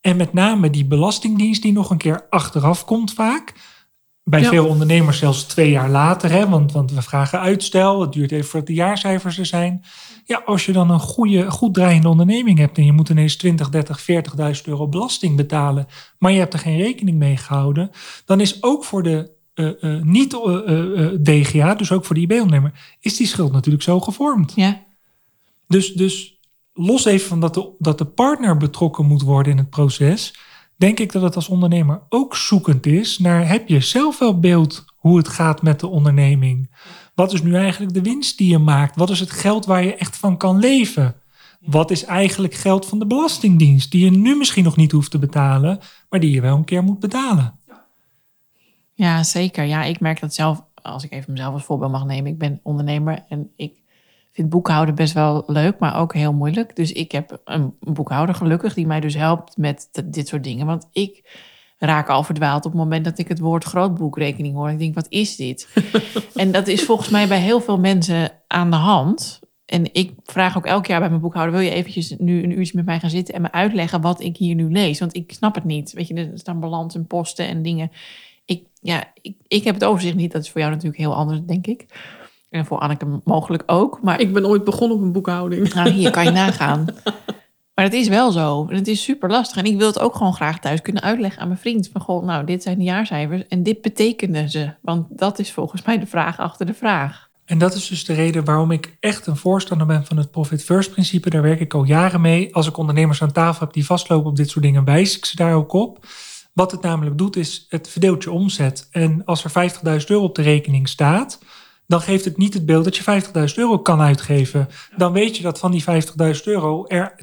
En 0.00 0.16
met 0.16 0.32
name 0.32 0.70
die 0.70 0.84
belastingdienst 0.84 1.62
die 1.62 1.72
nog 1.72 1.90
een 1.90 1.96
keer 1.96 2.26
achteraf 2.30 2.84
komt 2.84 3.12
vaak. 3.12 3.52
Bij 4.24 4.40
Ja. 4.40 4.48
veel 4.48 4.66
ondernemers 4.66 5.18
zelfs 5.18 5.42
twee 5.42 5.70
jaar 5.70 5.90
later. 5.90 6.30
Hè, 6.30 6.48
want, 6.48 6.72
want 6.72 6.92
we 6.92 7.02
vragen 7.02 7.40
uitstel. 7.40 8.00
Het 8.00 8.12
duurt 8.12 8.32
even 8.32 8.48
voordat 8.48 8.68
de 8.68 8.74
jaarcijfers 8.74 9.38
er 9.38 9.46
zijn. 9.46 9.84
Ja, 10.24 10.42
als 10.44 10.66
je 10.66 10.72
dan 10.72 10.90
een 10.90 11.00
goede, 11.00 11.50
goed 11.50 11.74
draaiende 11.74 12.08
onderneming 12.08 12.58
hebt... 12.58 12.78
en 12.78 12.84
je 12.84 12.92
moet 12.92 13.08
ineens 13.08 13.36
20, 13.36 13.68
30, 13.68 14.00
40.000 14.00 14.62
euro 14.64 14.88
belasting 14.88 15.36
betalen... 15.36 15.86
maar 16.18 16.32
je 16.32 16.38
hebt 16.38 16.52
er 16.52 16.58
geen 16.58 16.76
rekening 16.76 17.18
mee 17.18 17.36
gehouden... 17.36 17.90
dan 18.24 18.40
is 18.40 18.62
ook 18.62 18.84
voor 18.84 19.02
de 19.02 19.30
eh, 19.54 19.82
eh, 19.82 20.02
niet-DGA, 20.02 21.74
dus 21.74 21.92
ook 21.92 22.04
voor 22.04 22.14
de 22.14 22.20
IB-ondernemer... 22.20 22.96
is 23.00 23.16
die 23.16 23.26
schuld 23.26 23.52
natuurlijk 23.52 23.84
zo 23.84 24.00
gevormd. 24.00 24.52
Ja, 24.54 24.82
Dus, 25.68 25.92
dus 25.92 26.38
los 26.72 27.04
even 27.04 27.28
van 27.28 27.40
dat 27.40 27.54
de, 27.54 27.74
dat 27.78 27.98
de 27.98 28.04
partner 28.04 28.56
betrokken 28.56 29.06
moet 29.06 29.22
worden 29.22 29.52
in 29.52 29.58
het 29.58 29.70
proces, 29.70 30.34
denk 30.76 31.00
ik 31.00 31.12
dat 31.12 31.22
het 31.22 31.36
als 31.36 31.48
ondernemer 31.48 32.02
ook 32.08 32.36
zoekend 32.36 32.86
is 32.86 33.18
naar 33.18 33.48
heb 33.48 33.68
je 33.68 33.80
zelf 33.80 34.18
wel 34.18 34.38
beeld 34.40 34.84
hoe 34.96 35.16
het 35.16 35.28
gaat 35.28 35.62
met 35.62 35.80
de 35.80 35.86
onderneming? 35.86 36.70
Wat 37.14 37.32
is 37.32 37.42
nu 37.42 37.54
eigenlijk 37.54 37.94
de 37.94 38.02
winst 38.02 38.38
die 38.38 38.50
je 38.50 38.58
maakt? 38.58 38.96
Wat 38.96 39.10
is 39.10 39.20
het 39.20 39.30
geld 39.30 39.66
waar 39.66 39.84
je 39.84 39.94
echt 39.94 40.16
van 40.16 40.36
kan 40.36 40.58
leven? 40.58 41.14
Wat 41.60 41.90
is 41.90 42.04
eigenlijk 42.04 42.54
geld 42.54 42.86
van 42.86 42.98
de 42.98 43.06
Belastingdienst, 43.06 43.90
die 43.90 44.04
je 44.04 44.10
nu 44.10 44.36
misschien 44.36 44.64
nog 44.64 44.76
niet 44.76 44.92
hoeft 44.92 45.10
te 45.10 45.18
betalen, 45.18 45.78
maar 46.08 46.20
die 46.20 46.30
je 46.30 46.40
wel 46.40 46.56
een 46.56 46.64
keer 46.64 46.82
moet 46.82 46.98
betalen? 46.98 47.58
Ja, 48.94 49.22
zeker. 49.22 49.64
Ja, 49.64 49.82
ik 49.84 50.00
merk 50.00 50.20
dat 50.20 50.34
zelf, 50.34 50.64
als 50.74 51.04
ik 51.04 51.12
even 51.12 51.32
mezelf 51.32 51.54
als 51.54 51.64
voorbeeld 51.64 51.92
mag 51.92 52.04
nemen. 52.04 52.32
Ik 52.32 52.38
ben 52.38 52.60
ondernemer 52.62 53.24
en 53.28 53.50
ik 53.56 53.82
vind 54.34 54.48
boekhouden 54.48 54.94
best 54.94 55.14
wel 55.14 55.44
leuk, 55.46 55.78
maar 55.78 55.96
ook 55.96 56.14
heel 56.14 56.32
moeilijk. 56.32 56.76
Dus 56.76 56.92
ik 56.92 57.12
heb 57.12 57.40
een 57.44 57.74
boekhouder 57.80 58.34
gelukkig 58.34 58.74
die 58.74 58.86
mij 58.86 59.00
dus 59.00 59.14
helpt 59.14 59.56
met 59.56 59.88
dit 60.04 60.28
soort 60.28 60.44
dingen. 60.44 60.66
Want 60.66 60.88
ik 60.92 61.40
raak 61.78 62.08
al 62.08 62.22
verdwaald 62.22 62.64
op 62.64 62.72
het 62.72 62.80
moment 62.80 63.04
dat 63.04 63.18
ik 63.18 63.28
het 63.28 63.38
woord 63.38 63.64
grootboekrekening 63.64 64.54
hoor. 64.54 64.70
Ik 64.70 64.78
denk, 64.78 64.94
wat 64.94 65.06
is 65.08 65.36
dit? 65.36 65.68
en 66.34 66.52
dat 66.52 66.66
is 66.68 66.84
volgens 66.84 67.08
mij 67.08 67.28
bij 67.28 67.40
heel 67.40 67.60
veel 67.60 67.78
mensen 67.78 68.32
aan 68.46 68.70
de 68.70 68.76
hand. 68.76 69.40
En 69.66 69.94
ik 69.94 70.12
vraag 70.24 70.56
ook 70.56 70.66
elk 70.66 70.86
jaar 70.86 71.00
bij 71.00 71.08
mijn 71.08 71.20
boekhouder: 71.20 71.54
wil 71.54 71.64
je 71.64 71.70
eventjes 71.70 72.14
nu 72.18 72.42
een 72.42 72.58
uurtje 72.58 72.76
met 72.76 72.84
mij 72.84 73.00
gaan 73.00 73.10
zitten 73.10 73.34
en 73.34 73.42
me 73.42 73.52
uitleggen 73.52 74.00
wat 74.00 74.20
ik 74.20 74.36
hier 74.36 74.54
nu 74.54 74.72
lees? 74.72 74.98
Want 74.98 75.16
ik 75.16 75.32
snap 75.32 75.54
het 75.54 75.64
niet. 75.64 75.92
Weet 75.92 76.08
je, 76.08 76.14
er 76.14 76.30
staan 76.34 76.60
balans 76.60 76.94
en 76.94 77.06
posten 77.06 77.48
en 77.48 77.62
dingen. 77.62 77.90
Ik, 78.44 78.66
ja, 78.80 79.12
ik, 79.22 79.36
ik 79.48 79.64
heb 79.64 79.74
het 79.74 79.84
overzicht 79.84 80.16
niet. 80.16 80.32
Dat 80.32 80.42
is 80.42 80.50
voor 80.50 80.60
jou 80.60 80.72
natuurlijk 80.72 81.00
heel 81.00 81.14
anders, 81.14 81.40
denk 81.46 81.66
ik. 81.66 81.86
En 82.54 82.64
voor 82.64 82.78
Anneke 82.78 83.20
mogelijk 83.24 83.62
ook. 83.66 83.98
Maar 84.02 84.20
Ik 84.20 84.32
ben 84.32 84.46
ooit 84.46 84.64
begonnen 84.64 84.96
op 84.96 85.02
een 85.02 85.12
boekhouding. 85.12 85.74
nou, 85.74 85.90
hier 85.90 86.10
kan 86.10 86.24
je 86.24 86.30
nagaan. 86.44 86.84
Maar 87.74 87.84
het 87.84 87.92
is 87.92 88.08
wel 88.08 88.32
zo. 88.32 88.66
En 88.68 88.76
het 88.76 88.88
is 88.88 89.02
super 89.02 89.30
lastig. 89.30 89.56
En 89.56 89.64
ik 89.64 89.78
wil 89.78 89.86
het 89.86 89.98
ook 89.98 90.14
gewoon 90.14 90.34
graag 90.34 90.58
thuis 90.60 90.80
kunnen 90.80 91.02
uitleggen 91.02 91.40
aan 91.42 91.48
mijn 91.48 91.60
vriend. 91.60 91.88
Van, 91.92 92.00
goh, 92.00 92.24
nou, 92.24 92.44
dit 92.44 92.62
zijn 92.62 92.78
de 92.78 92.84
jaarcijfers. 92.84 93.42
En 93.48 93.62
dit 93.62 93.80
betekenen 93.80 94.50
ze. 94.50 94.74
Want 94.82 95.06
dat 95.10 95.38
is 95.38 95.52
volgens 95.52 95.82
mij 95.82 95.98
de 95.98 96.06
vraag 96.06 96.38
achter 96.38 96.66
de 96.66 96.74
vraag. 96.74 97.28
En 97.44 97.58
dat 97.58 97.74
is 97.74 97.88
dus 97.88 98.04
de 98.04 98.12
reden 98.12 98.44
waarom 98.44 98.70
ik 98.70 98.96
echt 99.00 99.26
een 99.26 99.36
voorstander 99.36 99.86
ben 99.86 100.06
van 100.06 100.16
het 100.16 100.30
Profit 100.30 100.64
First 100.64 100.90
principe. 100.90 101.30
Daar 101.30 101.42
werk 101.42 101.60
ik 101.60 101.74
al 101.74 101.84
jaren 101.84 102.20
mee. 102.20 102.54
Als 102.54 102.66
ik 102.68 102.76
ondernemers 102.76 103.22
aan 103.22 103.32
tafel 103.32 103.64
heb 103.64 103.74
die 103.74 103.86
vastlopen 103.86 104.30
op 104.30 104.36
dit 104.36 104.50
soort 104.50 104.64
dingen, 104.64 104.84
wijs 104.84 105.16
ik 105.16 105.24
ze 105.24 105.36
daar 105.36 105.54
ook 105.54 105.72
op. 105.72 106.06
Wat 106.52 106.70
het 106.70 106.82
namelijk 106.82 107.18
doet, 107.18 107.36
is 107.36 107.66
het 107.68 107.88
verdeelt 107.88 108.22
je 108.22 108.30
omzet. 108.30 108.88
En 108.90 109.22
als 109.24 109.44
er 109.44 109.70
50.000 110.00 110.06
euro 110.06 110.22
op 110.22 110.34
de 110.34 110.42
rekening 110.42 110.88
staat, 110.88 111.38
dan 111.86 112.00
geeft 112.00 112.24
het 112.24 112.36
niet 112.36 112.54
het 112.54 112.66
beeld 112.66 112.84
dat 112.84 112.96
je 112.96 113.22
50.000 113.48 113.54
euro 113.54 113.78
kan 113.78 114.00
uitgeven. 114.00 114.68
Dan 114.96 115.12
weet 115.12 115.36
je 115.36 115.42
dat 115.42 115.58
van 115.58 115.70
die 115.70 115.84
50.000 115.84 116.42
euro 116.44 116.86
er 116.86 117.14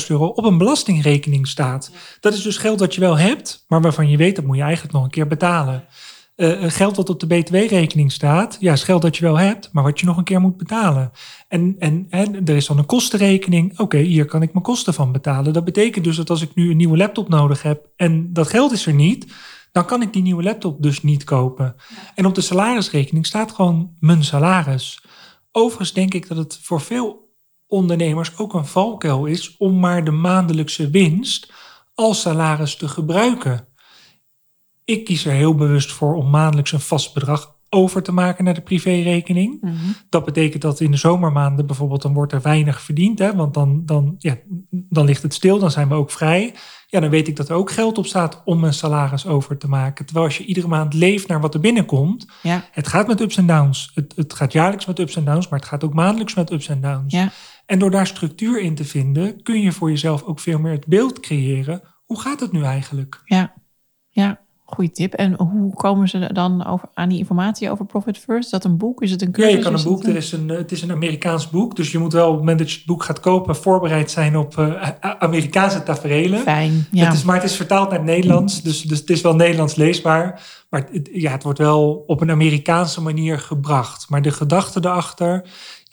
20.000 0.00 0.06
euro 0.06 0.26
op 0.26 0.44
een 0.44 0.58
belastingrekening 0.58 1.48
staat. 1.48 1.90
Dat 2.20 2.34
is 2.34 2.42
dus 2.42 2.56
geld 2.56 2.78
dat 2.78 2.94
je 2.94 3.00
wel 3.00 3.18
hebt, 3.18 3.64
maar 3.68 3.80
waarvan 3.80 4.08
je 4.08 4.16
weet 4.16 4.36
dat 4.36 4.44
moet 4.44 4.56
je 4.56 4.62
eigenlijk 4.62 4.94
nog 4.94 5.04
een 5.04 5.10
keer 5.10 5.26
betalen. 5.26 5.84
Eh, 6.36 6.52
geld 6.60 6.94
dat 6.94 7.08
op 7.08 7.20
de 7.20 7.26
btw-rekening 7.26 8.12
staat, 8.12 8.56
ja, 8.60 8.72
is 8.72 8.82
geld 8.82 9.02
dat 9.02 9.16
je 9.16 9.24
wel 9.24 9.38
hebt, 9.38 9.70
maar 9.72 9.82
wat 9.82 10.00
je 10.00 10.06
nog 10.06 10.16
een 10.16 10.24
keer 10.24 10.40
moet 10.40 10.56
betalen. 10.56 11.12
En, 11.48 11.76
en, 11.78 12.06
en 12.10 12.46
er 12.46 12.56
is 12.56 12.66
dan 12.66 12.78
een 12.78 12.86
kostenrekening. 12.86 13.78
Oké, 13.78 13.98
hier 13.98 14.24
kan 14.24 14.42
ik 14.42 14.52
mijn 14.52 14.64
kosten 14.64 14.94
van 14.94 15.12
betalen. 15.12 15.52
Dat 15.52 15.64
betekent 15.64 16.04
dus 16.04 16.16
dat 16.16 16.30
als 16.30 16.42
ik 16.42 16.54
nu 16.54 16.70
een 16.70 16.76
nieuwe 16.76 16.96
laptop 16.96 17.28
nodig 17.28 17.62
heb 17.62 17.88
en 17.96 18.32
dat 18.32 18.48
geld 18.48 18.72
is 18.72 18.86
er 18.86 18.94
niet, 18.94 19.26
dan 19.74 19.84
kan 19.84 20.02
ik 20.02 20.12
die 20.12 20.22
nieuwe 20.22 20.42
laptop 20.42 20.82
dus 20.82 21.02
niet 21.02 21.24
kopen. 21.24 21.76
En 22.14 22.26
op 22.26 22.34
de 22.34 22.40
salarisrekening 22.40 23.26
staat 23.26 23.52
gewoon 23.52 23.96
mijn 24.00 24.24
salaris. 24.24 25.04
Overigens 25.52 25.92
denk 25.92 26.14
ik 26.14 26.28
dat 26.28 26.36
het 26.36 26.58
voor 26.62 26.80
veel 26.80 27.34
ondernemers 27.66 28.38
ook 28.38 28.54
een 28.54 28.66
valkuil 28.66 29.26
is 29.26 29.56
om 29.56 29.80
maar 29.80 30.04
de 30.04 30.10
maandelijkse 30.10 30.90
winst 30.90 31.52
als 31.94 32.20
salaris 32.20 32.76
te 32.76 32.88
gebruiken. 32.88 33.68
Ik 34.84 35.04
kies 35.04 35.24
er 35.24 35.32
heel 35.32 35.54
bewust 35.54 35.92
voor 35.92 36.14
om 36.14 36.30
maandelijks 36.30 36.72
een 36.72 36.80
vast 36.80 37.14
bedrag 37.14 37.53
over 37.74 38.02
te 38.02 38.12
maken 38.12 38.44
naar 38.44 38.54
de 38.54 38.60
privérekening. 38.60 39.60
Dat 40.08 40.24
betekent 40.24 40.62
dat 40.62 40.80
in 40.80 40.90
de 40.90 40.96
zomermaanden 40.96 41.66
bijvoorbeeld, 41.66 42.02
dan 42.02 42.12
wordt 42.14 42.32
er 42.32 42.42
weinig 42.42 42.80
verdiend. 42.80 43.18
Hè? 43.18 43.34
Want 43.34 43.54
dan, 43.54 43.82
dan, 43.84 44.14
ja, 44.18 44.36
dan 44.70 45.04
ligt 45.04 45.22
het 45.22 45.34
stil, 45.34 45.58
dan 45.58 45.70
zijn 45.70 45.88
we 45.88 45.94
ook 45.94 46.10
vrij. 46.10 46.54
Ja, 46.86 47.00
dan 47.00 47.10
weet 47.10 47.28
ik 47.28 47.36
dat 47.36 47.48
er 47.48 47.54
ook 47.54 47.70
geld 47.70 47.98
op 47.98 48.06
staat 48.06 48.42
om 48.44 48.60
mijn 48.60 48.72
salaris 48.74 49.26
over 49.26 49.58
te 49.58 49.68
maken. 49.68 50.04
Terwijl 50.04 50.26
als 50.26 50.38
je 50.38 50.44
iedere 50.44 50.68
maand 50.68 50.94
leeft 50.94 51.28
naar 51.28 51.40
wat 51.40 51.54
er 51.54 51.60
binnenkomt. 51.60 52.26
Ja, 52.42 52.64
Het 52.72 52.86
gaat 52.88 53.06
met 53.06 53.20
ups 53.20 53.36
en 53.36 53.46
downs. 53.46 53.90
Het, 53.94 54.12
het 54.16 54.32
gaat 54.34 54.52
jaarlijks 54.52 54.86
met 54.86 54.98
ups 54.98 55.16
en 55.16 55.24
downs, 55.24 55.48
maar 55.48 55.58
het 55.58 55.68
gaat 55.68 55.84
ook 55.84 55.94
maandelijks 55.94 56.34
met 56.34 56.50
ups 56.52 56.68
en 56.68 56.80
downs. 56.80 57.12
ja, 57.14 57.32
En 57.66 57.78
door 57.78 57.90
daar 57.90 58.06
structuur 58.06 58.60
in 58.60 58.74
te 58.74 58.84
vinden, 58.84 59.42
kun 59.42 59.60
je 59.60 59.72
voor 59.72 59.90
jezelf 59.90 60.22
ook 60.22 60.40
veel 60.40 60.58
meer 60.58 60.72
het 60.72 60.86
beeld 60.86 61.20
creëren. 61.20 61.82
Hoe 62.04 62.20
gaat 62.20 62.40
het 62.40 62.52
nu 62.52 62.62
eigenlijk? 62.62 63.20
ja. 63.24 63.54
Ja, 64.08 64.43
goede 64.74 64.90
tip. 64.90 65.12
En 65.12 65.34
hoe 65.40 65.74
komen 65.74 66.08
ze 66.08 66.30
dan 66.32 66.66
over, 66.66 66.88
aan 66.94 67.08
die 67.08 67.18
informatie 67.18 67.70
over 67.70 67.84
Profit 67.86 68.18
First? 68.18 68.44
Is 68.44 68.50
dat 68.50 68.64
een 68.64 68.76
boek? 68.76 69.02
Is 69.02 69.10
het 69.10 69.22
een 69.22 69.28
Ja, 69.28 69.34
cursus? 69.34 69.52
je 69.54 69.58
kan 69.62 69.74
een 69.74 69.82
boek. 69.84 69.98
het 69.98 70.06
Er 70.06 70.16
is 70.16 70.32
een, 70.32 70.48
het 70.48 70.72
is 70.72 70.82
een 70.82 70.90
Amerikaans 70.92 71.50
boek. 71.50 71.76
Dus 71.76 71.92
je 71.92 71.98
moet 71.98 72.12
wel 72.12 72.26
op 72.26 72.30
het 72.30 72.40
moment 72.40 72.58
dat 72.58 72.70
je 72.70 72.76
het 72.76 72.86
boek 72.86 73.02
gaat 73.04 73.20
kopen 73.20 73.56
voorbereid 73.56 74.10
zijn 74.10 74.36
op 74.36 74.58
eh, 74.58 74.90
Amerikaanse 75.18 75.82
taferelen. 75.82 76.38
Fijn, 76.38 76.86
ja. 76.90 77.04
Het 77.04 77.14
is, 77.14 77.22
maar 77.22 77.34
het 77.34 77.44
is 77.44 77.56
vertaald 77.56 77.88
naar 77.90 77.98
het 77.98 78.08
Nederlands. 78.08 78.62
Dus, 78.62 78.82
dus 78.82 78.98
het 78.98 79.10
is 79.10 79.20
wel 79.20 79.34
Nederlands 79.34 79.74
leesbaar. 79.74 80.42
Maar 80.70 80.86
het, 80.92 81.08
ja, 81.12 81.30
het 81.32 81.42
wordt 81.42 81.58
wel 81.58 82.04
op 82.06 82.20
een 82.20 82.30
Amerikaanse 82.30 83.00
manier 83.02 83.38
gebracht. 83.38 84.08
Maar 84.08 84.22
de 84.22 84.30
gedachte 84.30 84.78
erachter, 84.82 85.44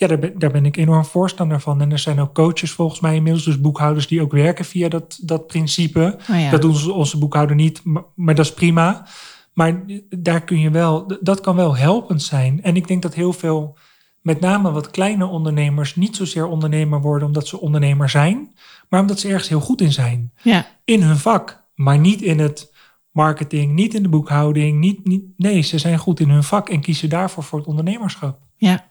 ja, 0.01 0.07
daar 0.07 0.19
ben, 0.19 0.39
daar 0.39 0.51
ben 0.51 0.65
ik 0.65 0.77
enorm 0.77 1.05
voorstander 1.05 1.59
van. 1.59 1.81
En 1.81 1.91
er 1.91 1.99
zijn 1.99 2.19
ook 2.19 2.33
coaches 2.33 2.71
volgens 2.71 2.99
mij 2.99 3.15
inmiddels, 3.15 3.45
dus 3.45 3.61
boekhouders 3.61 4.07
die 4.07 4.21
ook 4.21 4.31
werken 4.31 4.65
via 4.65 4.89
dat, 4.89 5.19
dat 5.21 5.47
principe. 5.47 6.17
Oh 6.29 6.39
ja. 6.39 6.49
Dat 6.49 6.61
doen 6.61 6.75
ze, 6.75 6.93
onze 6.93 7.17
boekhouder 7.17 7.55
niet, 7.55 7.83
maar, 7.83 8.03
maar 8.15 8.35
dat 8.35 8.45
is 8.45 8.53
prima. 8.53 9.07
Maar 9.53 9.81
daar 10.09 10.43
kun 10.43 10.59
je 10.59 10.69
wel, 10.69 11.17
dat 11.21 11.41
kan 11.41 11.55
wel 11.55 11.75
helpend 11.77 12.21
zijn. 12.21 12.63
En 12.63 12.75
ik 12.75 12.87
denk 12.87 13.01
dat 13.01 13.13
heel 13.13 13.33
veel, 13.33 13.77
met 14.21 14.39
name 14.39 14.71
wat 14.71 14.91
kleine 14.91 15.25
ondernemers, 15.25 15.95
niet 15.95 16.15
zozeer 16.15 16.45
ondernemer 16.45 17.01
worden 17.01 17.27
omdat 17.27 17.47
ze 17.47 17.59
ondernemer 17.59 18.09
zijn, 18.09 18.53
maar 18.89 18.99
omdat 19.01 19.19
ze 19.19 19.27
ergens 19.27 19.49
heel 19.49 19.59
goed 19.59 19.81
in 19.81 19.91
zijn. 19.91 20.31
ja, 20.41 20.67
In 20.85 21.01
hun 21.01 21.17
vak, 21.17 21.63
maar 21.75 21.97
niet 21.99 22.21
in 22.21 22.39
het 22.39 22.73
marketing, 23.11 23.73
niet 23.73 23.93
in 23.93 24.03
de 24.03 24.09
boekhouding. 24.09 24.79
Niet, 24.79 25.07
niet, 25.07 25.23
nee, 25.37 25.61
ze 25.61 25.77
zijn 25.77 25.97
goed 25.97 26.19
in 26.19 26.29
hun 26.29 26.43
vak 26.43 26.69
en 26.69 26.81
kiezen 26.81 27.09
daarvoor 27.09 27.43
voor 27.43 27.59
het 27.59 27.67
ondernemerschap. 27.67 28.39
ja. 28.57 28.89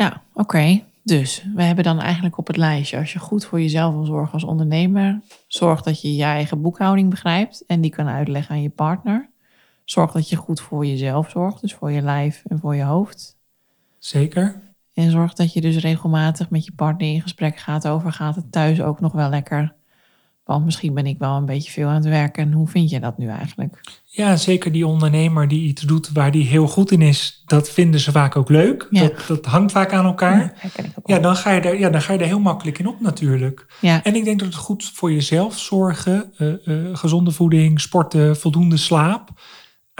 Ja, 0.00 0.22
oké. 0.32 0.82
Dus 1.02 1.44
we 1.54 1.62
hebben 1.62 1.84
dan 1.84 2.00
eigenlijk 2.00 2.38
op 2.38 2.46
het 2.46 2.56
lijstje, 2.56 2.98
als 2.98 3.12
je 3.12 3.18
goed 3.18 3.44
voor 3.44 3.60
jezelf 3.60 3.94
wil 3.94 4.04
zorgen 4.04 4.32
als 4.32 4.44
ondernemer, 4.44 5.20
zorg 5.46 5.82
dat 5.82 6.00
je 6.00 6.16
je 6.16 6.22
eigen 6.22 6.60
boekhouding 6.60 7.10
begrijpt 7.10 7.64
en 7.66 7.80
die 7.80 7.90
kan 7.90 8.08
uitleggen 8.08 8.54
aan 8.54 8.62
je 8.62 8.70
partner. 8.70 9.28
Zorg 9.84 10.12
dat 10.12 10.28
je 10.28 10.36
goed 10.36 10.60
voor 10.60 10.86
jezelf 10.86 11.30
zorgt, 11.30 11.60
dus 11.60 11.74
voor 11.74 11.90
je 11.90 12.02
lijf 12.02 12.42
en 12.48 12.58
voor 12.58 12.76
je 12.76 12.82
hoofd. 12.82 13.36
Zeker. 13.98 14.62
En 14.94 15.10
zorg 15.10 15.32
dat 15.32 15.52
je 15.52 15.60
dus 15.60 15.76
regelmatig 15.76 16.50
met 16.50 16.64
je 16.64 16.72
partner 16.72 17.08
in 17.08 17.22
gesprek 17.22 17.56
gaat 17.56 17.88
over, 17.88 18.12
gaat 18.12 18.36
het 18.36 18.52
thuis 18.52 18.80
ook 18.80 19.00
nog 19.00 19.12
wel 19.12 19.28
lekker? 19.28 19.74
Want 20.50 20.64
misschien 20.64 20.94
ben 20.94 21.06
ik 21.06 21.18
wel 21.18 21.36
een 21.36 21.46
beetje 21.46 21.70
veel 21.70 21.88
aan 21.88 21.94
het 21.94 22.04
werken. 22.04 22.42
En 22.42 22.52
hoe 22.52 22.68
vind 22.68 22.90
je 22.90 23.00
dat 23.00 23.18
nu 23.18 23.28
eigenlijk? 23.28 23.80
Ja, 24.04 24.36
zeker 24.36 24.72
die 24.72 24.86
ondernemer 24.86 25.48
die 25.48 25.62
iets 25.62 25.82
doet 25.82 26.10
waar 26.12 26.30
die 26.30 26.46
heel 26.46 26.66
goed 26.66 26.90
in 26.90 27.02
is, 27.02 27.42
dat 27.46 27.70
vinden 27.70 28.00
ze 28.00 28.12
vaak 28.12 28.36
ook 28.36 28.48
leuk. 28.48 28.86
Ja. 28.90 29.00
Dat, 29.00 29.24
dat 29.28 29.44
hangt 29.46 29.72
vaak 29.72 29.92
aan 29.92 30.04
elkaar. 30.04 30.70
Ja, 31.04 31.18
dan 31.18 31.36
ga, 31.36 31.50
je 31.50 31.60
er, 31.60 31.78
ja, 31.78 31.90
dan 31.90 32.02
ga 32.02 32.12
je 32.12 32.18
er 32.18 32.26
heel 32.26 32.40
makkelijk 32.40 32.78
in 32.78 32.86
op 32.86 33.00
natuurlijk. 33.00 33.66
ja, 33.80 34.02
En 34.02 34.14
ik 34.14 34.24
denk 34.24 34.38
dat 34.38 34.48
het 34.48 34.56
goed 34.56 34.90
voor 34.94 35.12
jezelf 35.12 35.58
zorgen, 35.58 36.32
eh, 36.36 36.48
eh, 36.48 36.96
gezonde 36.96 37.30
voeding, 37.30 37.80
sporten, 37.80 38.36
voldoende 38.36 38.76
slaap. 38.76 39.28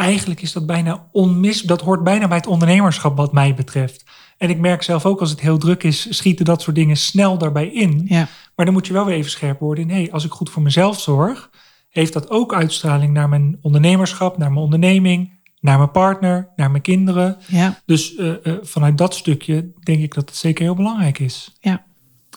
Eigenlijk 0.01 0.43
is 0.43 0.53
dat 0.53 0.67
bijna 0.67 1.07
onmis. 1.13 1.63
Dat 1.63 1.81
hoort 1.81 2.05
bijna 2.05 2.29
bij 2.29 2.37
het 2.37 2.47
ondernemerschap 2.47 3.17
wat 3.17 3.33
mij 3.33 3.55
betreft. 3.55 4.05
En 4.39 4.51
ik 4.51 4.59
merk 4.59 4.83
zelf 4.83 5.07
ook 5.07 5.21
als 5.21 5.31
het 5.31 5.41
heel 5.41 5.59
druk 5.59 5.83
is, 5.83 6.07
schieten 6.17 6.45
dat 6.45 6.63
soort 6.63 6.77
dingen 6.77 6.97
snel 6.97 7.39
daarbij 7.39 7.67
in. 7.69 8.03
ja, 8.09 8.29
Maar 8.55 8.65
dan 8.65 8.75
moet 8.75 8.87
je 8.87 8.93
wel 8.93 9.05
weer 9.05 9.15
even 9.15 9.31
scherp 9.31 9.61
worden 9.61 9.85
in, 9.85 9.91
hey, 9.91 10.13
als 10.13 10.25
ik 10.25 10.31
goed 10.33 10.51
voor 10.51 10.63
mezelf 10.63 11.01
zorg, 11.01 11.51
heeft 11.91 12.13
dat 12.13 12.31
ook 12.31 12.55
uitstraling 12.55 13.13
naar 13.13 13.29
mijn 13.29 13.59
ondernemerschap, 13.61 14.39
naar 14.39 14.51
mijn 14.51 14.65
onderneming, 14.65 15.39
naar 15.61 15.77
mijn 15.77 15.91
partner, 15.91 16.49
naar 16.57 16.71
mijn 16.71 16.83
kinderen. 16.83 17.37
ja, 17.47 17.81
Dus 17.87 18.17
eh, 18.17 18.47
eh, 18.47 18.55
vanuit 18.63 18.99
dat 18.99 19.15
stukje 19.15 19.73
denk 19.83 20.03
ik 20.03 20.15
dat 20.15 20.29
het 20.29 20.39
zeker 20.39 20.65
heel 20.65 20.75
belangrijk 20.75 21.19
is. 21.19 21.57
ja. 21.61 21.89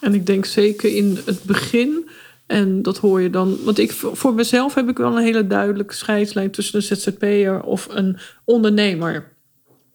En 0.02 0.14
ik 0.14 0.26
denk 0.26 0.46
zeker 0.46 0.96
in 0.96 1.20
het 1.26 1.44
begin, 1.44 2.10
en 2.54 2.82
dat 2.82 2.98
hoor 2.98 3.22
je 3.22 3.30
dan, 3.30 3.58
want 3.64 3.78
ik 3.78 3.92
voor 3.92 4.34
mezelf 4.34 4.74
heb 4.74 4.90
ik 4.90 4.98
wel 4.98 5.18
een 5.18 5.24
hele 5.24 5.48
duidelijke 5.48 5.94
scheidslijn 5.94 6.52
tussen 6.52 6.76
een 6.76 6.98
ZZP'er 6.98 7.64
of 7.64 7.88
een 7.90 8.18
ondernemer. 8.44 9.32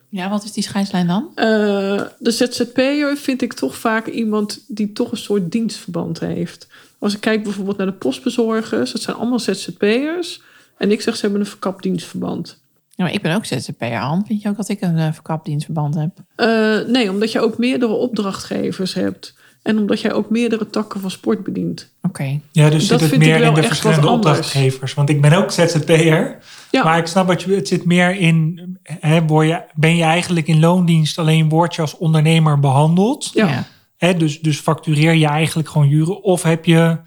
Ja, 0.08 0.30
wat 0.30 0.44
is 0.44 0.52
die 0.52 0.62
scheidslijn 0.62 1.06
dan? 1.06 1.30
Eh, 1.34 2.02
de 2.18 2.30
ZZP'er 2.30 3.16
vind 3.16 3.42
ik 3.42 3.52
toch 3.52 3.76
vaak 3.76 4.06
iemand 4.06 4.64
die 4.68 4.92
toch 4.92 5.10
een 5.10 5.16
soort 5.16 5.52
dienstverband 5.52 6.20
heeft. 6.20 6.66
Als 6.98 7.14
ik 7.14 7.20
kijk 7.20 7.42
bijvoorbeeld 7.42 7.76
naar 7.76 7.86
de 7.86 7.92
postbezorgers, 7.92 8.92
dat 8.92 9.02
zijn 9.02 9.16
allemaal 9.16 9.38
ZZP'ers. 9.38 10.42
En 10.76 10.90
ik 10.90 11.00
zeg 11.00 11.14
ze 11.14 11.20
hebben 11.20 11.40
een 11.40 11.46
verkapt 11.46 11.82
dienstverband. 11.82 12.60
Ja, 12.90 13.04
maar 13.04 13.12
ik 13.12 13.22
ben 13.22 13.34
ook 13.34 13.44
ZZP'er, 13.44 14.00
Ann. 14.00 14.26
Vind 14.26 14.42
je 14.42 14.48
ook 14.48 14.56
dat 14.56 14.68
ik 14.68 14.80
een 14.80 14.96
uh, 14.96 15.12
verkapt 15.12 15.44
dienstverband 15.44 15.94
heb? 15.94 16.10
Eh, 16.34 16.78
nee, 16.86 17.10
omdat 17.10 17.32
je 17.32 17.40
ook 17.40 17.58
meerdere 17.58 17.92
opdrachtgevers 17.92 18.94
hebt. 18.94 19.34
En 19.68 19.78
omdat 19.78 20.00
jij 20.00 20.12
ook 20.12 20.30
meerdere 20.30 20.70
takken 20.70 21.00
van 21.00 21.10
sport 21.10 21.44
bedient. 21.44 21.92
Oké. 22.02 22.40
Ja, 22.52 22.70
dus 22.70 22.86
Dat 22.88 23.00
zit 23.00 23.10
het 23.10 23.18
meer 23.18 23.42
in 23.42 23.54
de 23.54 23.62
verschillende 23.62 24.08
opdrachtgevers. 24.08 24.94
Want 24.94 25.08
ik 25.08 25.20
ben 25.20 25.32
ook 25.32 25.50
ZZP'er. 25.50 26.38
Ja. 26.70 26.84
Maar 26.84 26.98
ik 26.98 27.06
snap 27.06 27.26
wat 27.26 27.42
je 27.42 27.54
het 27.54 27.68
zit 27.68 27.84
meer 27.84 28.16
in. 28.16 28.60
Hè, 28.82 29.26
word 29.26 29.46
je, 29.48 29.62
ben 29.74 29.96
je 29.96 30.02
eigenlijk 30.02 30.46
in 30.46 30.60
loondienst, 30.60 31.18
alleen 31.18 31.48
word 31.48 31.74
je 31.74 31.80
als 31.80 31.96
ondernemer 31.96 32.60
behandeld. 32.60 33.30
Ja. 33.34 33.48
Ja. 33.48 33.66
Hè, 33.96 34.16
dus, 34.16 34.40
dus 34.40 34.58
factureer 34.58 35.12
je 35.12 35.26
eigenlijk 35.26 35.68
gewoon 35.68 35.90
uren? 35.90 36.22
Of 36.22 36.42
heb 36.42 36.64
je 36.64 36.98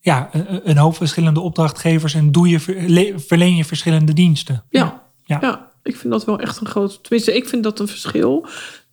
ja, 0.00 0.28
een, 0.32 0.70
een 0.70 0.76
hoop 0.76 0.96
verschillende 0.96 1.40
opdrachtgevers 1.40 2.14
en 2.14 2.32
doe 2.32 2.48
je, 2.48 2.60
verle- 2.60 3.14
verleen 3.16 3.56
je 3.56 3.64
verschillende 3.64 4.12
diensten? 4.12 4.64
Ja. 4.70 5.02
Ja. 5.24 5.38
Ja. 5.40 5.70
ik 5.82 5.96
vind 5.96 6.12
dat 6.12 6.24
wel 6.24 6.38
echt 6.38 6.60
een 6.60 6.66
groot... 6.66 7.02
Tenminste, 7.02 7.36
ik 7.36 7.48
vind 7.48 7.62
dat 7.62 7.80
een 7.80 7.88
verschil. 7.88 8.46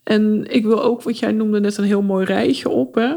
En 0.08 0.46
ik 0.48 0.66
wil 0.66 0.84
ook, 0.84 1.02
wat 1.02 1.20
jij 1.20 1.32
noemde 1.32 1.60
net 1.60 1.78
een 1.78 1.84
heel 1.84 2.02
mooi 2.02 2.26
rijtje 2.26 2.70
op. 2.70 2.96
Hè? 2.96 3.16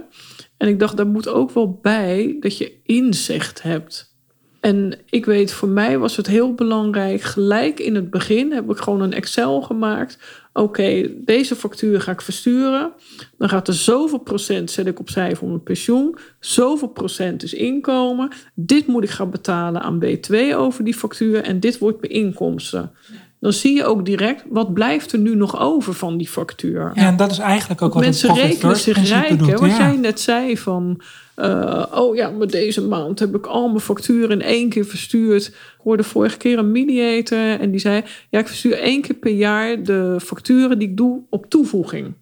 En 0.57 0.69
ik 0.69 0.79
dacht, 0.79 0.97
daar 0.97 1.07
moet 1.07 1.29
ook 1.29 1.51
wel 1.51 1.79
bij 1.83 2.37
dat 2.41 2.59
je 2.59 2.73
inzicht 2.83 3.63
hebt. 3.63 4.15
En 4.61 4.99
ik 5.11 5.25
weet, 5.25 5.53
voor 5.53 5.69
mij 5.69 5.99
was 5.99 6.17
het 6.17 6.27
heel 6.27 6.55
belangrijk. 6.55 7.21
Gelijk 7.21 7.81
in 7.81 7.95
het 7.95 8.11
begin 8.11 8.53
heb 8.53 8.71
ik 8.71 8.77
gewoon 8.77 9.01
een 9.01 9.13
Excel 9.13 9.63
gemaakt. 9.63 10.19
Oké, 10.53 11.11
deze 11.25 11.57
factuur 11.57 12.01
ga 12.01 12.13
ik 12.13 12.21
versturen. 12.21 12.93
Dan 13.39 13.49
gaat 13.49 13.69
er 13.69 13.75
zoveel 13.75 14.19
procent 14.19 14.71
zet 14.71 14.87
ik 14.87 15.01
opzij 15.01 15.37
voor 15.37 15.49
mijn 15.49 15.63
pensioen. 15.63 16.17
Zoveel 16.41 16.89
procent 16.89 17.43
is 17.43 17.55
inkomen. 17.55 18.29
Dit 18.55 18.87
moet 18.87 19.05
ik 19.05 19.11
gaan 19.11 19.31
betalen 19.31 19.83
aan 19.83 20.05
B2 20.05 20.55
over 20.55 20.85
die 20.85 20.95
factuur. 20.95 21.43
En 21.43 21.61
dit 21.61 21.79
wordt 21.79 22.01
mijn 22.01 22.13
inkomsten. 22.13 22.93
Dan 23.41 23.53
zie 23.53 23.77
je 23.77 23.85
ook 23.85 24.05
direct, 24.05 24.45
wat 24.49 24.75
blijft 24.75 25.13
er 25.13 25.19
nu 25.19 25.35
nog 25.35 25.61
over 25.61 25.95
van 25.95 26.17
die 26.17 26.29
factuur? 26.29 26.93
Ja, 26.95 27.07
en 27.07 27.17
dat 27.17 27.31
is 27.31 27.39
eigenlijk 27.39 27.83
ook 27.83 27.95
wat 27.95 28.03
Mensen 28.03 28.35
rekenen 28.35 28.77
zich 28.77 29.09
rijk. 29.09 29.39
doet. 29.39 29.49
Hè? 29.49 29.57
Wat 29.57 29.71
ja. 29.71 29.77
jij 29.77 29.97
net 29.97 30.21
zei 30.21 30.59
van... 30.59 31.01
eh, 31.35 31.85
oh 31.95 32.17
ja, 32.17 32.31
maar 32.31 32.47
deze 32.47 32.83
maand 32.83 33.19
heb 33.19 33.35
ik 33.35 33.47
al 33.47 33.69
mijn 33.69 33.81
facturen 33.81 34.31
in 34.31 34.43
één 34.43 34.69
keer 34.69 34.85
verstuurd. 34.85 35.47
Ik 35.47 35.81
hoorde 35.83 36.03
vorige 36.03 36.37
keer 36.37 36.59
een 36.59 36.73
mediator 36.73 37.61
en 37.61 37.71
die 37.71 37.81
zei... 37.81 38.03
ja, 38.31 38.39
ik 38.39 38.47
verstuur 38.47 38.79
één 38.79 39.01
keer 39.03 39.17
per 39.17 39.33
jaar 39.33 39.83
de 39.83 40.17
facturen 40.23 40.79
die 40.79 40.89
ik 40.89 40.97
doe 40.97 41.23
op 41.31 41.47
toevoeging. 41.51 42.15